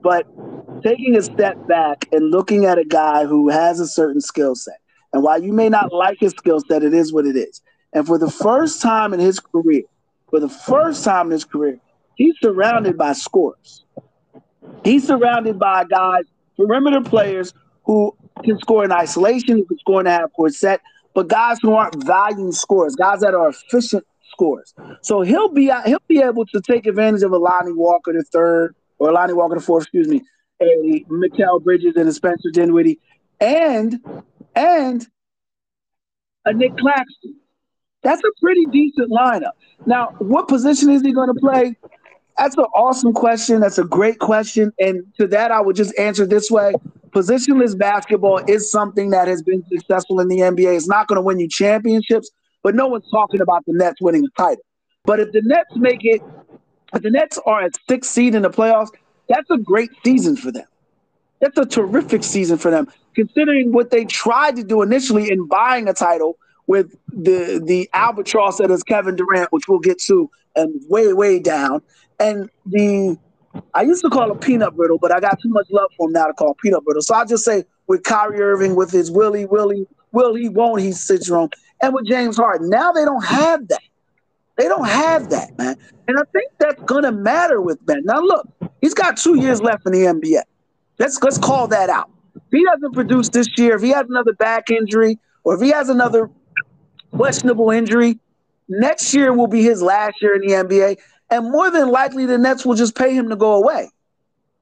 but 0.00 0.24
taking 0.84 1.16
a 1.16 1.22
step 1.22 1.56
back 1.66 2.06
and 2.12 2.30
looking 2.30 2.64
at 2.64 2.78
a 2.78 2.84
guy 2.84 3.24
who 3.26 3.48
has 3.48 3.80
a 3.80 3.88
certain 3.88 4.20
skill 4.20 4.54
set, 4.54 4.78
and 5.12 5.24
while 5.24 5.42
you 5.42 5.52
may 5.52 5.68
not 5.68 5.92
like 5.92 6.18
his 6.20 6.30
skill 6.30 6.60
set, 6.68 6.84
it 6.84 6.94
is 6.94 7.12
what 7.12 7.26
it 7.26 7.34
is. 7.34 7.60
And 7.92 8.06
for 8.06 8.18
the 8.18 8.30
first 8.30 8.80
time 8.80 9.12
in 9.12 9.18
his 9.18 9.40
career, 9.40 9.82
for 10.28 10.38
the 10.38 10.48
first 10.48 11.02
time 11.02 11.26
in 11.26 11.32
his 11.32 11.44
career, 11.44 11.80
he's 12.14 12.36
surrounded 12.40 12.96
by 12.98 13.14
scorers. 13.14 13.84
He's 14.84 15.08
surrounded 15.08 15.58
by 15.58 15.86
guys, 15.86 16.22
perimeter 16.56 17.00
players 17.00 17.52
who 17.84 18.16
can 18.44 18.60
score 18.60 18.84
in 18.84 18.92
isolation, 18.92 19.56
who 19.56 19.64
can 19.64 19.78
score 19.78 20.00
in 20.00 20.06
a 20.06 20.12
half 20.12 20.32
court 20.34 20.54
set, 20.54 20.80
but 21.14 21.28
guys 21.28 21.58
who 21.62 21.74
aren't 21.74 22.02
volume 22.04 22.52
scores, 22.52 22.94
guys 22.94 23.20
that 23.20 23.34
are 23.34 23.48
efficient 23.48 24.04
scores. 24.32 24.74
So 25.02 25.22
he'll 25.22 25.48
be 25.48 25.72
he'll 25.84 26.02
be 26.08 26.20
able 26.20 26.46
to 26.46 26.60
take 26.60 26.86
advantage 26.86 27.22
of 27.22 27.32
a 27.32 27.38
Lonnie 27.38 27.72
Walker 27.72 28.12
the 28.12 28.22
third 28.22 28.74
or 28.98 29.12
Lonnie 29.12 29.32
Walker 29.32 29.56
the 29.56 29.60
fourth, 29.60 29.84
excuse 29.84 30.08
me, 30.08 30.22
a 30.60 31.04
Mikal 31.10 31.62
Bridges 31.62 31.94
and 31.96 32.08
a 32.08 32.12
Spencer 32.12 32.50
Dinwiddie, 32.52 32.98
and 33.40 34.00
and 34.54 35.06
a 36.44 36.52
Nick 36.52 36.76
Claxton. 36.76 37.36
That's 38.02 38.22
a 38.22 38.40
pretty 38.40 38.64
decent 38.66 39.10
lineup. 39.10 39.52
Now, 39.86 40.14
what 40.18 40.48
position 40.48 40.90
is 40.90 41.02
he 41.02 41.12
going 41.12 41.32
to 41.34 41.38
play? 41.38 41.76
That's 42.40 42.56
an 42.56 42.64
awesome 42.74 43.12
question. 43.12 43.60
That's 43.60 43.76
a 43.76 43.84
great 43.84 44.18
question. 44.18 44.72
And 44.78 45.04
to 45.18 45.26
that, 45.26 45.50
I 45.50 45.60
would 45.60 45.76
just 45.76 45.96
answer 45.98 46.24
this 46.24 46.50
way. 46.50 46.72
Positionless 47.10 47.76
basketball 47.76 48.38
is 48.48 48.70
something 48.70 49.10
that 49.10 49.28
has 49.28 49.42
been 49.42 49.62
successful 49.68 50.20
in 50.20 50.28
the 50.28 50.38
NBA. 50.38 50.74
It's 50.74 50.88
not 50.88 51.06
going 51.06 51.16
to 51.16 51.22
win 51.22 51.38
you 51.38 51.48
championships, 51.48 52.30
but 52.62 52.74
no 52.74 52.86
one's 52.86 53.04
talking 53.10 53.42
about 53.42 53.66
the 53.66 53.74
Nets 53.74 54.00
winning 54.00 54.24
a 54.24 54.40
title. 54.40 54.64
But 55.04 55.20
if 55.20 55.32
the 55.32 55.42
Nets 55.44 55.76
make 55.76 55.98
it, 56.02 56.22
if 56.94 57.02
the 57.02 57.10
Nets 57.10 57.38
are 57.44 57.60
at 57.60 57.72
sixth 57.86 58.10
seed 58.10 58.34
in 58.34 58.40
the 58.40 58.50
playoffs, 58.50 58.88
that's 59.28 59.50
a 59.50 59.58
great 59.58 59.90
season 60.02 60.34
for 60.34 60.50
them. 60.50 60.66
That's 61.40 61.58
a 61.58 61.66
terrific 61.66 62.24
season 62.24 62.56
for 62.56 62.70
them, 62.70 62.88
considering 63.14 63.70
what 63.70 63.90
they 63.90 64.06
tried 64.06 64.56
to 64.56 64.64
do 64.64 64.80
initially 64.80 65.30
in 65.30 65.46
buying 65.46 65.88
a 65.88 65.92
title 65.92 66.38
with 66.66 66.96
the 67.08 67.60
the 67.62 67.90
albatross 67.92 68.58
that 68.58 68.70
is 68.70 68.82
Kevin 68.82 69.16
Durant, 69.16 69.52
which 69.52 69.68
we'll 69.68 69.78
get 69.78 69.98
to, 70.04 70.30
and 70.56 70.80
way 70.88 71.12
way 71.12 71.38
down, 71.38 71.82
and 72.18 72.50
the 72.66 73.18
I 73.74 73.82
used 73.82 74.02
to 74.04 74.10
call 74.10 74.30
him 74.30 74.38
peanut 74.38 74.76
brittle, 74.76 74.98
but 74.98 75.12
I 75.12 75.20
got 75.20 75.40
too 75.40 75.48
much 75.48 75.66
love 75.70 75.90
for 75.96 76.08
him 76.08 76.12
now 76.12 76.26
to 76.26 76.32
call 76.32 76.54
peanut 76.54 76.84
brittle. 76.84 77.02
So 77.02 77.14
I'll 77.14 77.26
just 77.26 77.44
say 77.44 77.64
with 77.86 78.04
Kyrie 78.04 78.40
Irving 78.40 78.76
with 78.76 78.90
his 78.90 79.10
Willie 79.10 79.46
Willie 79.46 79.86
will 80.12 80.34
he 80.34 80.48
won't 80.48 80.80
he 80.80 80.92
syndrome, 80.92 81.50
and 81.82 81.94
with 81.94 82.06
James 82.06 82.36
Harden. 82.36 82.68
Now 82.68 82.92
they 82.92 83.04
don't 83.04 83.24
have 83.24 83.66
that. 83.68 83.82
They 84.56 84.68
don't 84.68 84.86
have 84.86 85.30
that, 85.30 85.56
man. 85.56 85.76
And 86.06 86.18
I 86.18 86.22
think 86.32 86.52
that's 86.58 86.82
gonna 86.82 87.12
matter 87.12 87.60
with 87.60 87.84
Ben. 87.86 88.02
Now 88.04 88.20
look, 88.20 88.46
he's 88.80 88.94
got 88.94 89.16
two 89.16 89.40
years 89.40 89.62
left 89.62 89.86
in 89.86 89.92
the 89.92 90.00
NBA. 90.00 90.42
Let's 90.98 91.20
let's 91.22 91.38
call 91.38 91.66
that 91.68 91.88
out. 91.88 92.10
If 92.36 92.42
he 92.52 92.64
doesn't 92.64 92.92
produce 92.92 93.28
this 93.30 93.48
year, 93.56 93.76
if 93.76 93.82
he 93.82 93.90
has 93.90 94.06
another 94.08 94.32
back 94.34 94.70
injury, 94.70 95.18
or 95.44 95.54
if 95.54 95.60
he 95.60 95.70
has 95.70 95.88
another 95.88 96.30
questionable 97.12 97.70
injury, 97.70 98.18
next 98.70 99.12
year 99.12 99.32
will 99.32 99.46
be 99.46 99.62
his 99.62 99.82
last 99.82 100.22
year 100.22 100.34
in 100.34 100.40
the 100.40 100.54
NBA. 100.54 100.98
And 101.30 101.50
more 101.50 101.70
than 101.70 101.90
likely, 101.90 102.26
the 102.26 102.38
Nets 102.38 102.64
will 102.64 102.74
just 102.74 102.96
pay 102.96 103.14
him 103.14 103.28
to 103.28 103.36
go 103.36 103.52
away. 103.52 103.90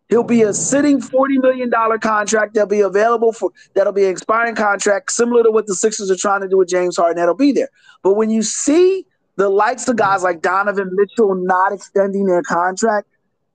He'll 0.09 0.25
be 0.25 0.43
a 0.43 0.55
sitting 0.55 1.01
$40 1.01 1.43
million 1.43 1.71
contract 2.01 2.55
that'll 2.55 2.67
be 2.67 2.81
available 2.81 3.33
for 3.33 3.51
that'll 3.75 3.93
be 3.93 4.05
an 4.05 4.11
expiring 4.11 4.55
contract, 4.55 5.13
similar 5.13 5.43
to 5.43 5.51
what 5.51 5.67
the 5.67 5.75
Sixers 5.75 6.11
are 6.11 6.17
trying 6.17 6.41
to 6.41 6.49
do 6.49 6.57
with 6.57 6.69
James 6.69 6.97
Harden. 6.97 7.17
That'll 7.17 7.35
be 7.35 7.53
there. 7.53 7.69
But 8.03 8.15
when 8.15 8.31
you 8.31 8.43
see 8.43 9.05
the 9.37 9.51
likes 9.51 9.87
of 9.87 9.97
guys 9.97 10.23
like 10.23 10.41
Donovan 10.41 10.91
Mitchell 10.93 11.35
not 11.35 11.73
extending 11.73 12.25
their 12.25 12.43
contract, 12.43 13.07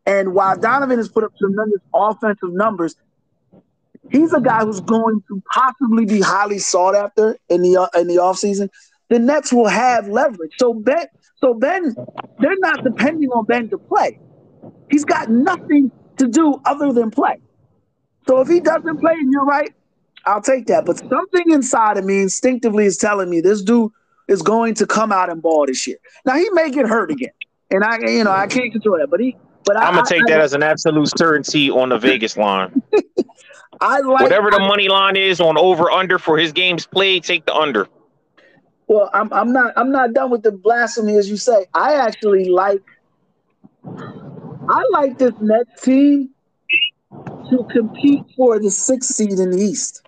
and 0.05 0.35
while 0.35 0.57
Donovan 0.57 0.97
has 0.97 1.09
put 1.09 1.23
up 1.23 1.35
tremendous 1.39 1.81
offensive 1.93 2.53
numbers, 2.53 2.95
he's 4.11 4.31
a 4.33 4.41
guy 4.41 4.63
who's 4.63 4.81
going 4.81 5.23
to 5.29 5.41
possibly 5.51 6.05
be 6.05 6.21
highly 6.21 6.59
sought 6.59 6.95
after 6.95 7.37
in 7.49 7.63
the 7.63 7.89
in 7.95 8.07
the 8.07 8.17
offseason. 8.17 8.69
The 9.09 9.19
Nets 9.19 9.53
will 9.53 9.67
have 9.67 10.07
leverage. 10.07 10.53
So 10.57 10.73
Ben, 10.73 11.05
so 11.37 11.53
Ben, 11.53 11.95
they're 12.39 12.57
not 12.59 12.83
depending 12.83 13.29
on 13.29 13.45
Ben 13.45 13.69
to 13.69 13.77
play. 13.77 14.19
He's 14.89 15.05
got 15.05 15.29
nothing 15.29 15.91
to 16.17 16.27
do 16.27 16.61
other 16.65 16.93
than 16.93 17.11
play. 17.11 17.39
So 18.27 18.39
if 18.41 18.47
he 18.47 18.59
doesn't 18.59 18.99
play, 18.99 19.13
and 19.13 19.31
you're 19.31 19.45
right, 19.45 19.73
I'll 20.25 20.41
take 20.41 20.67
that. 20.67 20.85
But 20.85 20.99
something 20.99 21.51
inside 21.51 21.97
of 21.97 22.05
me 22.05 22.21
instinctively 22.21 22.85
is 22.85 22.97
telling 22.97 23.29
me 23.29 23.41
this 23.41 23.61
dude 23.61 23.91
is 24.27 24.41
going 24.41 24.75
to 24.75 24.87
come 24.87 25.11
out 25.11 25.29
and 25.29 25.41
ball 25.41 25.65
this 25.65 25.85
year. 25.85 25.97
Now 26.25 26.35
he 26.35 26.49
may 26.51 26.71
get 26.71 26.87
hurt 26.87 27.11
again, 27.11 27.31
and 27.71 27.83
I, 27.83 27.97
you 27.99 28.23
know, 28.23 28.31
I 28.31 28.47
can't 28.47 28.71
control 28.71 28.97
that. 28.99 29.09
But 29.09 29.19
he, 29.19 29.35
but 29.65 29.77
I'm 29.77 29.93
I, 29.93 29.97
gonna 29.97 30.05
take 30.07 30.23
I, 30.27 30.31
that 30.31 30.41
as 30.41 30.53
an 30.53 30.63
absolute 30.63 31.09
certainty 31.17 31.69
on 31.69 31.89
the 31.89 31.97
Vegas 31.97 32.37
line. 32.37 32.81
I 33.81 33.99
like 33.99 34.21
Whatever 34.21 34.49
the 34.49 34.59
money 34.59 34.87
line 34.87 35.17
is 35.17 35.41
on 35.41 35.57
over 35.57 35.91
under 35.91 36.17
for 36.17 36.37
his 36.37 36.53
games 36.53 36.85
played, 36.85 37.23
take 37.23 37.45
the 37.45 37.53
under. 37.53 37.87
Well, 38.87 39.09
I'm 39.13 39.31
I'm 39.33 39.53
not 39.53 39.73
I'm 39.75 39.91
not 39.91 40.13
done 40.13 40.29
with 40.29 40.43
the 40.43 40.51
blasphemy 40.51 41.17
as 41.17 41.29
you 41.29 41.37
say. 41.37 41.65
I 41.73 41.95
actually 41.95 42.49
like 42.49 42.83
I 43.85 44.83
like 44.91 45.17
this 45.17 45.33
Nets 45.39 45.81
team 45.81 46.29
to 47.49 47.67
compete 47.71 48.23
for 48.35 48.59
the 48.59 48.71
sixth 48.71 49.15
seed 49.15 49.39
in 49.39 49.51
the 49.51 49.57
East. 49.57 50.01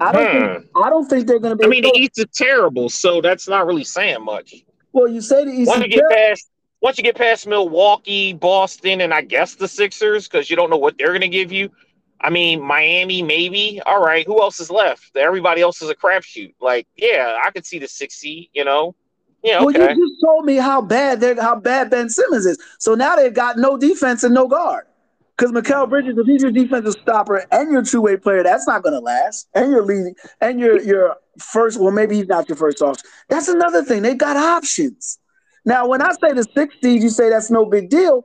I 0.00 0.12
don't 0.12 0.32
think 0.32 0.70
I 0.76 0.90
don't 0.90 1.08
think 1.08 1.26
they're 1.26 1.38
going 1.38 1.56
to 1.56 1.56
be. 1.56 1.64
Hmm. 1.64 1.70
I 1.70 1.74
mean, 1.74 1.82
the 1.82 1.98
East 1.98 2.18
is 2.18 2.26
terrible, 2.34 2.88
so 2.88 3.20
that's 3.20 3.48
not 3.48 3.66
really 3.66 3.84
saying 3.84 4.24
much. 4.24 4.54
well, 4.92 5.08
you 5.08 5.20
say 5.20 5.44
the 5.44 5.50
East. 5.50 5.68
Once 5.68 5.78
is 5.78 5.84
you 5.84 5.90
get 5.90 6.08
terrible. 6.08 6.16
past, 6.16 6.50
once 6.80 6.98
you 6.98 7.04
get 7.04 7.16
past 7.16 7.46
Milwaukee, 7.46 8.32
Boston, 8.32 9.00
and 9.00 9.14
I 9.14 9.22
guess 9.22 9.54
the 9.54 9.68
Sixers, 9.68 10.28
because 10.28 10.50
you 10.50 10.56
don't 10.56 10.70
know 10.70 10.76
what 10.76 10.98
they're 10.98 11.08
going 11.08 11.20
to 11.20 11.28
give 11.28 11.52
you. 11.52 11.70
I 12.22 12.30
mean, 12.30 12.62
Miami, 12.62 13.22
maybe. 13.22 13.80
All 13.84 14.02
right, 14.04 14.26
who 14.26 14.40
else 14.40 14.60
is 14.60 14.70
left? 14.70 15.16
Everybody 15.16 15.60
else 15.60 15.82
is 15.82 15.90
a 15.90 15.94
crapshoot. 15.94 16.54
Like, 16.60 16.86
yeah, 16.96 17.38
I 17.44 17.50
could 17.50 17.66
see 17.66 17.78
the 17.78 17.88
six 17.88 18.16
seed. 18.16 18.48
You 18.52 18.64
know, 18.64 18.94
yeah, 19.42 19.58
Well, 19.60 19.70
okay. 19.70 19.92
you 19.94 20.08
just 20.08 20.20
told 20.24 20.44
me 20.44 20.56
how 20.56 20.80
bad 20.80 21.20
they 21.20 21.34
how 21.34 21.56
bad 21.56 21.90
Ben 21.90 22.08
Simmons 22.08 22.46
is. 22.46 22.58
So 22.78 22.94
now 22.94 23.16
they've 23.16 23.34
got 23.34 23.58
no 23.58 23.76
defense 23.76 24.22
and 24.22 24.34
no 24.34 24.46
guard. 24.46 24.84
Because 25.36 25.50
Mikal 25.52 25.88
Bridges, 25.88 26.16
if 26.16 26.26
he's 26.26 26.42
your 26.42 26.52
defensive 26.52 26.92
stopper 27.02 27.44
and 27.50 27.72
your 27.72 27.82
two 27.82 28.00
way 28.00 28.16
player, 28.16 28.42
that's 28.44 28.68
not 28.68 28.82
going 28.82 28.92
to 28.92 29.00
last. 29.00 29.48
And 29.54 29.72
you're 29.72 29.84
leading, 29.84 30.14
and 30.40 30.60
your 30.60 30.80
your 30.80 31.16
first. 31.38 31.80
Well, 31.80 31.90
maybe 31.90 32.16
he's 32.16 32.28
not 32.28 32.48
your 32.48 32.56
first 32.56 32.80
option. 32.82 33.08
That's 33.28 33.48
another 33.48 33.82
thing. 33.82 34.02
They've 34.02 34.16
got 34.16 34.36
options. 34.36 35.18
Now, 35.64 35.86
when 35.88 36.02
I 36.02 36.12
say 36.12 36.32
the 36.32 36.44
six 36.54 36.74
seed, 36.82 37.02
you 37.02 37.08
say 37.08 37.30
that's 37.30 37.50
no 37.50 37.64
big 37.64 37.88
deal. 37.88 38.22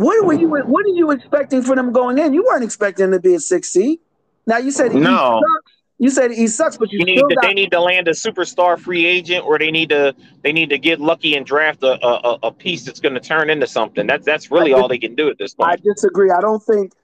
What 0.00 0.24
were 0.24 0.32
mm-hmm. 0.32 0.40
you? 0.40 0.64
What 0.64 0.86
are 0.86 0.94
you 0.94 1.10
expecting 1.10 1.60
for 1.62 1.76
them 1.76 1.92
going 1.92 2.16
in? 2.16 2.32
You 2.32 2.42
weren't 2.42 2.64
expecting 2.64 3.10
them 3.10 3.20
to 3.20 3.28
be 3.28 3.34
a 3.34 3.40
six 3.40 3.68
seed. 3.68 3.98
Now 4.46 4.56
you 4.56 4.70
said 4.70 4.94
No. 4.94 5.42
sucks. 5.42 5.72
You 5.98 6.08
said 6.08 6.30
he 6.30 6.46
sucks, 6.46 6.78
but 6.78 6.90
you, 6.90 7.00
You 7.00 7.04
need 7.04 7.16
to, 7.16 7.34
got 7.34 7.42
they 7.42 7.52
need 7.52 7.70
to 7.72 7.80
land 7.82 8.08
a 8.08 8.12
superstar 8.12 8.80
free 8.80 9.04
agent, 9.04 9.44
or 9.44 9.58
they 9.58 9.70
need 9.70 9.90
to 9.90 10.14
they 10.42 10.52
need 10.52 10.70
to 10.70 10.78
get 10.78 11.00
lucky 11.00 11.36
and 11.36 11.44
draft 11.44 11.82
a 11.82 12.02
a, 12.02 12.38
a 12.44 12.50
piece 12.50 12.86
that's 12.86 12.98
going 12.98 13.12
to 13.12 13.20
turn 13.20 13.50
into 13.50 13.66
something. 13.66 14.06
That's 14.06 14.24
that's 14.24 14.50
really 14.50 14.72
all 14.72 14.88
they 14.88 14.96
can 14.96 15.14
do 15.14 15.28
at 15.28 15.36
this 15.36 15.52
point. 15.52 15.70
I 15.70 15.76
disagree. 15.76 16.30
I 16.30 16.40
don't 16.40 16.62
think 16.62 16.94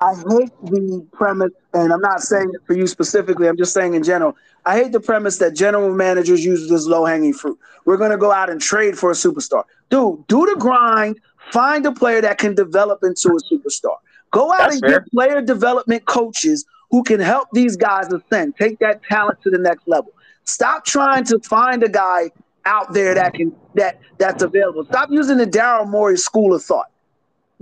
I 0.00 0.14
hate 0.14 0.50
the 0.64 1.06
premise, 1.12 1.52
and 1.72 1.92
I'm 1.92 2.00
not 2.00 2.20
saying 2.20 2.50
it 2.52 2.62
for 2.66 2.74
you 2.74 2.88
specifically. 2.88 3.46
I'm 3.46 3.56
just 3.56 3.72
saying 3.72 3.94
in 3.94 4.02
general. 4.02 4.36
I 4.66 4.76
hate 4.76 4.92
the 4.92 5.00
premise 5.00 5.38
that 5.38 5.54
general 5.54 5.94
managers 5.94 6.44
use 6.44 6.68
this 6.68 6.86
low 6.86 7.04
hanging 7.04 7.34
fruit. 7.34 7.58
We're 7.84 7.98
going 7.98 8.10
to 8.10 8.16
go 8.16 8.32
out 8.32 8.50
and 8.50 8.60
trade 8.60 8.98
for 8.98 9.10
a 9.10 9.14
superstar. 9.14 9.64
Dude, 9.90 10.26
do 10.26 10.46
the 10.46 10.56
grind. 10.58 11.20
Find 11.52 11.86
a 11.86 11.92
player 11.92 12.20
that 12.20 12.38
can 12.38 12.54
develop 12.54 13.00
into 13.02 13.28
a 13.28 13.54
superstar. 13.54 13.96
Go 14.30 14.52
out 14.52 14.58
That's 14.58 14.74
and 14.74 14.80
fair. 14.82 15.00
get 15.00 15.10
player 15.10 15.42
development 15.42 16.04
coaches 16.06 16.64
who 16.90 17.02
can 17.02 17.20
help 17.20 17.48
these 17.52 17.76
guys 17.76 18.12
ascend, 18.12 18.56
take 18.56 18.78
that 18.80 19.02
talent 19.04 19.40
to 19.42 19.50
the 19.50 19.58
next 19.58 19.86
level. 19.86 20.12
Stop 20.44 20.84
trying 20.84 21.24
to 21.24 21.38
find 21.40 21.82
a 21.82 21.88
guy 21.88 22.30
out 22.66 22.92
there 22.92 23.14
that 23.14 23.34
can 23.34 23.54
that 23.74 24.00
that's 24.18 24.42
available. 24.42 24.84
Stop 24.86 25.10
using 25.10 25.36
the 25.36 25.46
Daryl 25.46 25.88
Morey 25.88 26.16
school 26.16 26.54
of 26.54 26.62
thought. 26.62 26.90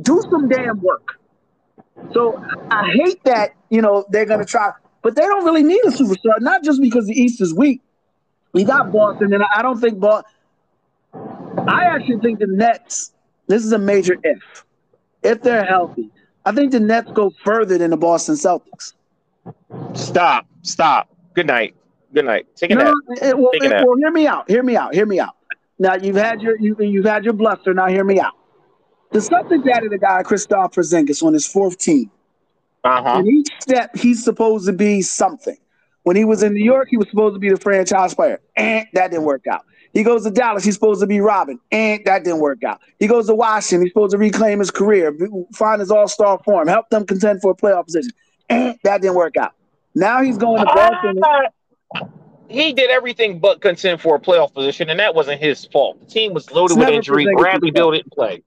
Do 0.01 0.23
some 0.31 0.49
damn 0.49 0.81
work. 0.81 1.19
So 2.13 2.43
I 2.71 2.91
hate 2.93 3.23
that, 3.25 3.55
you 3.71 3.83
know, 3.83 4.05
they're 4.11 4.27
gonna 4.27 4.45
try, 4.45 4.73
but 5.03 5.15
they 5.15 5.23
don't 5.23 5.45
really 5.45 5.63
need 5.63 5.81
a 5.85 5.91
superstar, 5.91 6.41
not 6.41 6.65
just 6.65 6.81
because 6.81 7.07
the 7.07 7.21
East 7.21 7.41
is 7.41 7.55
weak. 7.55 7.81
We 8.53 8.65
got 8.65 8.93
Boston, 8.93 9.33
and 9.33 9.43
I 9.55 9.63
don't 9.63 9.81
think 9.81 9.99
Boston. 9.99 10.31
I 11.15 11.85
actually 11.85 12.19
think 12.21 12.39
the 12.39 12.47
Nets, 12.49 13.13
this 13.49 13.65
is 13.65 13.73
a 13.73 13.79
major 13.79 14.17
if. 14.23 14.65
If 15.23 15.43
they're 15.43 15.65
healthy. 15.65 16.11
I 16.45 16.53
think 16.53 16.73
the 16.73 16.81
Nets 16.81 17.11
go 17.13 17.31
further 17.45 17.79
than 17.79 17.91
the 17.91 17.97
Boston 17.97 18.35
Celtics. 18.35 18.95
Stop, 19.95 20.47
stop. 20.63 21.09
Good 21.35 21.47
night. 21.47 21.75
Good 22.13 22.25
night. 22.25 22.47
Take 22.57 22.73
a 22.73 22.75
No, 22.75 22.85
nap. 22.85 22.95
it- 23.23 23.39
well, 23.39 23.51
Take 23.53 23.65
it- 23.65 23.87
well, 23.87 23.97
hear 23.97 24.11
me 24.11 24.27
out. 24.27 24.51
Hear 24.51 24.63
me 24.63 24.77
out. 24.77 24.95
Hear 24.95 25.07
me 25.07 25.19
out. 25.21 25.35
Now 25.79 25.95
you've 25.97 26.17
had 26.17 26.43
your 26.43 26.59
you, 26.61 26.77
you've 26.79 27.05
had 27.07 27.25
your 27.25 27.33
bluster. 27.35 27.73
Now 27.75 27.87
hear 27.87 28.05
me 28.05 28.21
out. 28.21 28.33
The 29.13 29.19
Celtics 29.21 29.67
added 29.71 29.93
a 29.93 29.99
guy, 29.99 30.23
Kristaps 30.23 30.75
Porzingis, 30.75 31.23
on 31.23 31.33
his 31.33 31.47
fourth 31.47 31.79
team. 31.79 32.11
Uh 32.85 33.03
huh. 33.03 33.19
In 33.21 33.29
each 33.29 33.49
step, 33.61 33.97
he's 33.97 34.23
supposed 34.25 34.67
to 34.67 34.73
be 34.73 35.03
something. 35.03 35.57
When 36.03 36.17
he 36.17 36.25
was 36.25 36.43
in 36.43 36.53
New 36.55 36.65
York, 36.65 36.89
he 36.91 36.97
was 36.97 37.09
supposed 37.09 37.35
to 37.35 37.39
be 37.39 37.49
the 37.51 37.57
franchise 37.57 38.15
player, 38.15 38.41
and 38.57 38.87
that 38.95 39.11
didn't 39.13 39.25
work 39.25 39.47
out. 39.47 39.65
He 39.93 40.03
goes 40.03 40.25
to 40.25 40.31
Dallas, 40.31 40.65
he's 40.65 40.75
supposed 40.75 41.01
to 41.03 41.07
be 41.07 41.21
Robin, 41.21 41.61
and 41.71 42.03
that 42.07 42.25
didn't 42.25 42.41
work 42.41 42.65
out. 42.65 42.81
He 42.99 43.07
goes 43.07 43.27
to 43.27 43.35
Washington, 43.35 43.83
he's 43.85 43.91
supposed 43.93 44.13
to 44.13 44.19
reclaim 44.19 44.59
his 44.59 44.71
career, 44.71 45.17
find 45.55 45.81
his 45.81 45.91
all-star 45.91 46.41
form, 46.45 46.67
help 46.69 46.89
them 46.89 47.05
contend 47.07 47.43
for 47.43 47.51
a 47.51 47.55
playoff 47.55 47.85
position, 47.87 48.11
and 48.49 48.79
that 48.85 49.03
didn't 49.03 49.17
work 49.17 49.37
out. 49.37 49.53
Now 49.95 50.23
he's 50.23 50.39
going 50.39 50.61
to 50.61 50.65
Boston. 50.65 51.21
Uh, 51.23 52.05
he 52.49 52.73
did 52.73 52.91
everything 52.91 53.39
but 53.39 53.61
contend 53.61 54.01
for 54.01 54.17
a 54.17 54.21
playoff 54.21 54.55
position, 54.55 54.89
and 54.91 54.99
that 55.01 55.15
wasn't 55.15 55.41
his 55.41 55.67
fault. 55.67 56.01
The 56.01 56.07
team 56.07 56.33
was 56.33 56.51
loaded 56.51 56.79
with 56.79 56.89
injury. 56.89 57.27
Bradley. 57.37 57.71
Beal 57.71 57.91
didn't 57.91 58.13
play. 58.13 58.43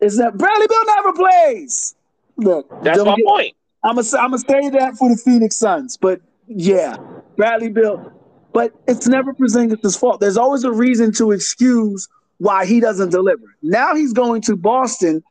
Is 0.00 0.16
that 0.18 0.36
Bradley 0.36 0.66
Beal 0.68 0.84
never 0.86 1.12
plays? 1.12 1.94
Look, 2.36 2.68
That's 2.82 3.02
my 3.04 3.16
get- 3.16 3.24
point. 3.26 3.54
I'm 3.84 3.94
gonna 3.96 4.06
I'm 4.18 4.30
gonna 4.30 4.38
say 4.38 4.70
that 4.70 4.96
for 4.96 5.08
the 5.08 5.16
Phoenix 5.16 5.56
Suns, 5.56 5.96
but 5.96 6.20
yeah, 6.48 6.96
Bradley 7.36 7.68
Beal. 7.70 8.12
But 8.52 8.72
it's 8.86 9.06
never 9.06 9.32
Porzingis' 9.34 9.98
fault. 9.98 10.20
There's 10.20 10.36
always 10.36 10.64
a 10.64 10.72
reason 10.72 11.12
to 11.14 11.32
excuse 11.32 12.08
why 12.38 12.66
he 12.66 12.80
doesn't 12.80 13.10
deliver. 13.10 13.42
Now 13.62 13.94
he's 13.94 14.12
going 14.12 14.42
to 14.42 14.56
Boston, 14.56 15.22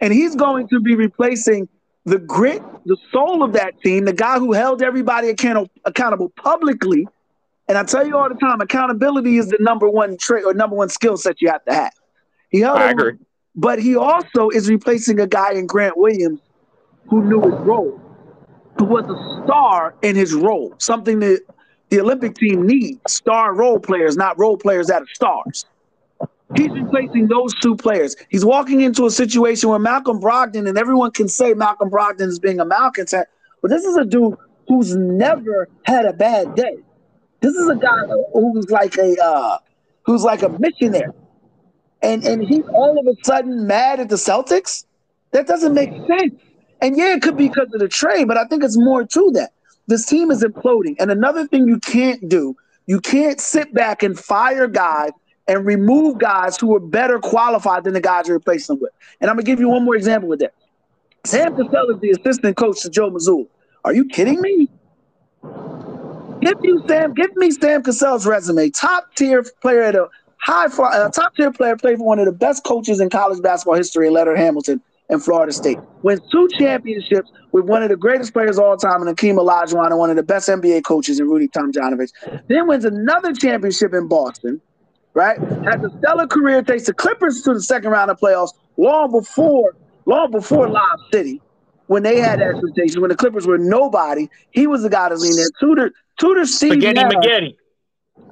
and 0.00 0.12
he's 0.12 0.36
going 0.36 0.68
to 0.68 0.80
be 0.80 0.94
replacing 0.94 1.68
the 2.04 2.18
grit, 2.18 2.62
the 2.86 2.96
soul 3.12 3.42
of 3.42 3.52
that 3.52 3.80
team, 3.82 4.04
the 4.04 4.12
guy 4.12 4.38
who 4.38 4.52
held 4.52 4.82
everybody 4.82 5.28
account- 5.28 5.70
accountable 5.84 6.30
publicly. 6.30 7.06
And 7.68 7.76
I 7.78 7.84
tell 7.84 8.06
you 8.06 8.16
all 8.16 8.28
the 8.28 8.34
time, 8.36 8.60
accountability 8.60 9.36
is 9.36 9.48
the 9.48 9.58
number 9.60 9.88
one 9.88 10.16
trait 10.16 10.44
or 10.44 10.54
number 10.54 10.76
one 10.76 10.88
skill 10.88 11.16
set 11.16 11.40
you 11.40 11.48
have 11.50 11.64
to 11.66 11.74
have. 11.74 11.92
He 12.48 12.60
held 12.60 12.78
I 12.78 12.90
agree. 12.90 13.12
but 13.54 13.80
he 13.80 13.96
also 13.96 14.48
is 14.50 14.68
replacing 14.68 15.20
a 15.20 15.26
guy 15.26 15.52
in 15.52 15.66
Grant 15.66 15.96
Williams 15.96 16.40
who 17.08 17.22
knew 17.24 17.40
his 17.40 17.60
role, 17.60 18.00
who 18.78 18.84
was 18.84 19.04
a 19.04 19.44
star 19.44 19.94
in 20.02 20.16
his 20.16 20.34
role, 20.34 20.74
something 20.78 21.20
that 21.20 21.42
the 21.90 22.00
Olympic 22.00 22.34
team 22.36 22.66
needs 22.66 22.98
star 23.08 23.54
role 23.54 23.78
players, 23.78 24.16
not 24.16 24.38
role 24.38 24.56
players 24.56 24.86
that 24.86 25.02
are 25.02 25.08
stars. 25.14 25.66
He's 26.56 26.70
replacing 26.70 27.28
those 27.28 27.54
two 27.62 27.76
players. 27.76 28.16
He's 28.28 28.44
walking 28.44 28.80
into 28.80 29.06
a 29.06 29.10
situation 29.10 29.68
where 29.68 29.78
Malcolm 29.78 30.20
Brogdon, 30.20 30.68
and 30.68 30.76
everyone 30.76 31.12
can 31.12 31.28
say 31.28 31.54
Malcolm 31.54 31.90
Brogdon 31.90 32.26
is 32.28 32.40
being 32.40 32.58
a 32.58 32.64
malcontent, 32.64 33.28
but 33.62 33.70
this 33.70 33.84
is 33.84 33.96
a 33.96 34.04
dude 34.04 34.36
who's 34.66 34.96
never 34.96 35.68
had 35.84 36.06
a 36.06 36.12
bad 36.12 36.54
day. 36.56 36.78
This 37.40 37.54
is 37.54 37.68
a 37.68 37.76
guy 37.76 38.06
who's 38.32 38.68
like 38.70 38.96
a 38.98 39.16
uh, 39.22 39.58
who's 40.04 40.24
like 40.24 40.42
a 40.42 40.48
missionary 40.48 41.12
and 42.02 42.24
and 42.24 42.42
he's 42.42 42.64
all 42.72 42.98
of 42.98 43.06
a 43.06 43.24
sudden 43.24 43.66
mad 43.66 44.00
at 44.00 44.08
the 44.08 44.16
Celtics. 44.16 44.84
That 45.32 45.46
doesn't 45.46 45.74
make 45.74 45.90
sense. 45.90 46.40
And 46.82 46.96
yeah, 46.96 47.14
it 47.14 47.22
could 47.22 47.36
be 47.36 47.48
because 47.48 47.68
of 47.72 47.80
the 47.80 47.88
trade, 47.88 48.26
but 48.26 48.36
I 48.36 48.44
think 48.46 48.64
it's 48.64 48.78
more 48.78 49.04
to 49.04 49.30
that. 49.34 49.52
This 49.90 50.06
team 50.06 50.30
is 50.30 50.44
imploding. 50.44 50.94
And 51.00 51.10
another 51.10 51.48
thing 51.48 51.66
you 51.66 51.80
can't 51.80 52.28
do, 52.28 52.56
you 52.86 53.00
can't 53.00 53.40
sit 53.40 53.74
back 53.74 54.04
and 54.04 54.16
fire 54.16 54.68
guys 54.68 55.10
and 55.48 55.66
remove 55.66 56.18
guys 56.18 56.56
who 56.56 56.72
are 56.76 56.80
better 56.80 57.18
qualified 57.18 57.82
than 57.82 57.94
the 57.94 58.00
guys 58.00 58.28
you 58.28 58.34
replace 58.34 58.68
them 58.68 58.78
with. 58.80 58.92
And 59.20 59.28
I'm 59.28 59.34
gonna 59.34 59.44
give 59.44 59.58
you 59.58 59.68
one 59.68 59.84
more 59.84 59.96
example 59.96 60.28
with 60.28 60.38
that. 60.38 60.54
Sam 61.24 61.56
Cassell 61.56 61.90
is 61.90 62.00
the 62.00 62.10
assistant 62.10 62.56
coach 62.56 62.82
to 62.82 62.90
Joe 62.90 63.10
Mazzulla. 63.10 63.48
Are 63.84 63.92
you 63.92 64.04
kidding 64.04 64.40
me? 64.40 64.68
Give 66.40 66.56
you 66.62 66.84
Sam, 66.86 67.12
give 67.12 67.34
me 67.34 67.50
Sam 67.50 67.82
Cassell's 67.82 68.26
resume. 68.26 68.70
Top 68.70 69.12
tier 69.16 69.44
player 69.60 69.82
at 69.82 69.96
a 69.96 70.06
high 70.36 70.66
uh, 70.66 71.10
top 71.10 71.34
tier 71.34 71.50
player, 71.50 71.76
played 71.76 71.98
for 71.98 72.06
one 72.06 72.20
of 72.20 72.26
the 72.26 72.32
best 72.32 72.62
coaches 72.62 73.00
in 73.00 73.10
college 73.10 73.42
basketball 73.42 73.74
history, 73.74 74.08
Leonard 74.08 74.38
Hamilton 74.38 74.80
in 75.10 75.20
Florida 75.20 75.52
State. 75.52 75.78
Wins 76.02 76.20
two 76.30 76.48
championships 76.58 77.30
with 77.52 77.64
one 77.64 77.82
of 77.82 77.88
the 77.88 77.96
greatest 77.96 78.32
players 78.32 78.58
of 78.58 78.64
all 78.64 78.76
time, 78.76 79.06
in 79.06 79.14
Akeem 79.14 79.36
Olajuwon, 79.36 79.86
and 79.86 79.98
one 79.98 80.10
of 80.10 80.16
the 80.16 80.22
best 80.22 80.48
NBA 80.48 80.84
coaches 80.84 81.20
in 81.20 81.28
Rudy 81.28 81.48
Tomjanovich. 81.48 82.12
Then 82.48 82.66
wins 82.66 82.84
another 82.84 83.32
championship 83.32 83.92
in 83.92 84.08
Boston. 84.08 84.60
Right, 85.12 85.38
has 85.38 85.82
a 85.82 85.90
stellar 85.98 86.28
career, 86.28 86.62
takes 86.62 86.86
the 86.86 86.94
Clippers 86.94 87.42
to 87.42 87.52
the 87.52 87.60
second 87.60 87.90
round 87.90 88.12
of 88.12 88.20
playoffs 88.20 88.52
long 88.76 89.10
before, 89.10 89.74
long 90.06 90.30
before 90.30 90.68
Lob 90.68 91.00
City 91.12 91.42
when 91.90 92.04
they 92.04 92.20
had 92.20 92.40
expectations, 92.40 93.00
when 93.00 93.08
the 93.08 93.16
Clippers 93.16 93.48
were 93.48 93.58
nobody, 93.58 94.28
he 94.52 94.68
was 94.68 94.84
the 94.84 94.88
guy 94.88 95.08
to 95.08 95.16
lean 95.16 95.36
in. 95.36 95.46
Tutor, 95.58 95.90
tutor 96.20 96.46
Steve 96.46 96.74
Spaghetti 96.74 97.00
Nash. 97.00 97.10
Spaghetti. 97.10 97.58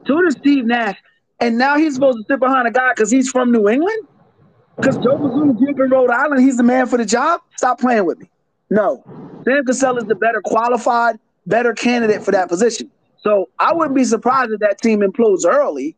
Tutor 0.07 0.31
Steve 0.31 0.65
Nash. 0.65 0.97
And 1.41 1.59
now 1.59 1.77
he's 1.77 1.95
supposed 1.95 2.19
to 2.19 2.25
sit 2.33 2.39
behind 2.39 2.69
a 2.69 2.71
guy 2.71 2.93
because 2.95 3.11
he's 3.11 3.29
from 3.29 3.51
New 3.51 3.69
England? 3.69 4.07
Because 4.79 4.97
Joe 4.97 5.17
Mazzulla 5.19 5.57
grew 5.57 5.71
up 5.71 5.81
in 5.81 5.91
Rhode 5.91 6.11
Island, 6.11 6.43
he's 6.43 6.57
the 6.57 6.63
man 6.63 6.87
for 6.87 6.97
the 6.97 7.05
job? 7.05 7.41
Stop 7.57 7.81
playing 7.81 8.07
with 8.07 8.19
me. 8.19 8.31
No. 8.71 9.03
Sam 9.45 9.65
Cassell 9.65 9.99
is 9.99 10.05
the 10.05 10.15
better 10.15 10.41
qualified, 10.45 11.19
better 11.47 11.73
candidate 11.73 12.23
for 12.23 12.31
that 12.33 12.49
position. 12.49 12.91
So 13.23 13.49
I 13.59 13.73
wouldn't 13.75 13.97
be 13.97 14.05
surprised 14.05 14.53
if 14.53 14.61
that 14.61 14.81
team 14.81 15.01
implodes 15.01 15.45
early 15.47 15.97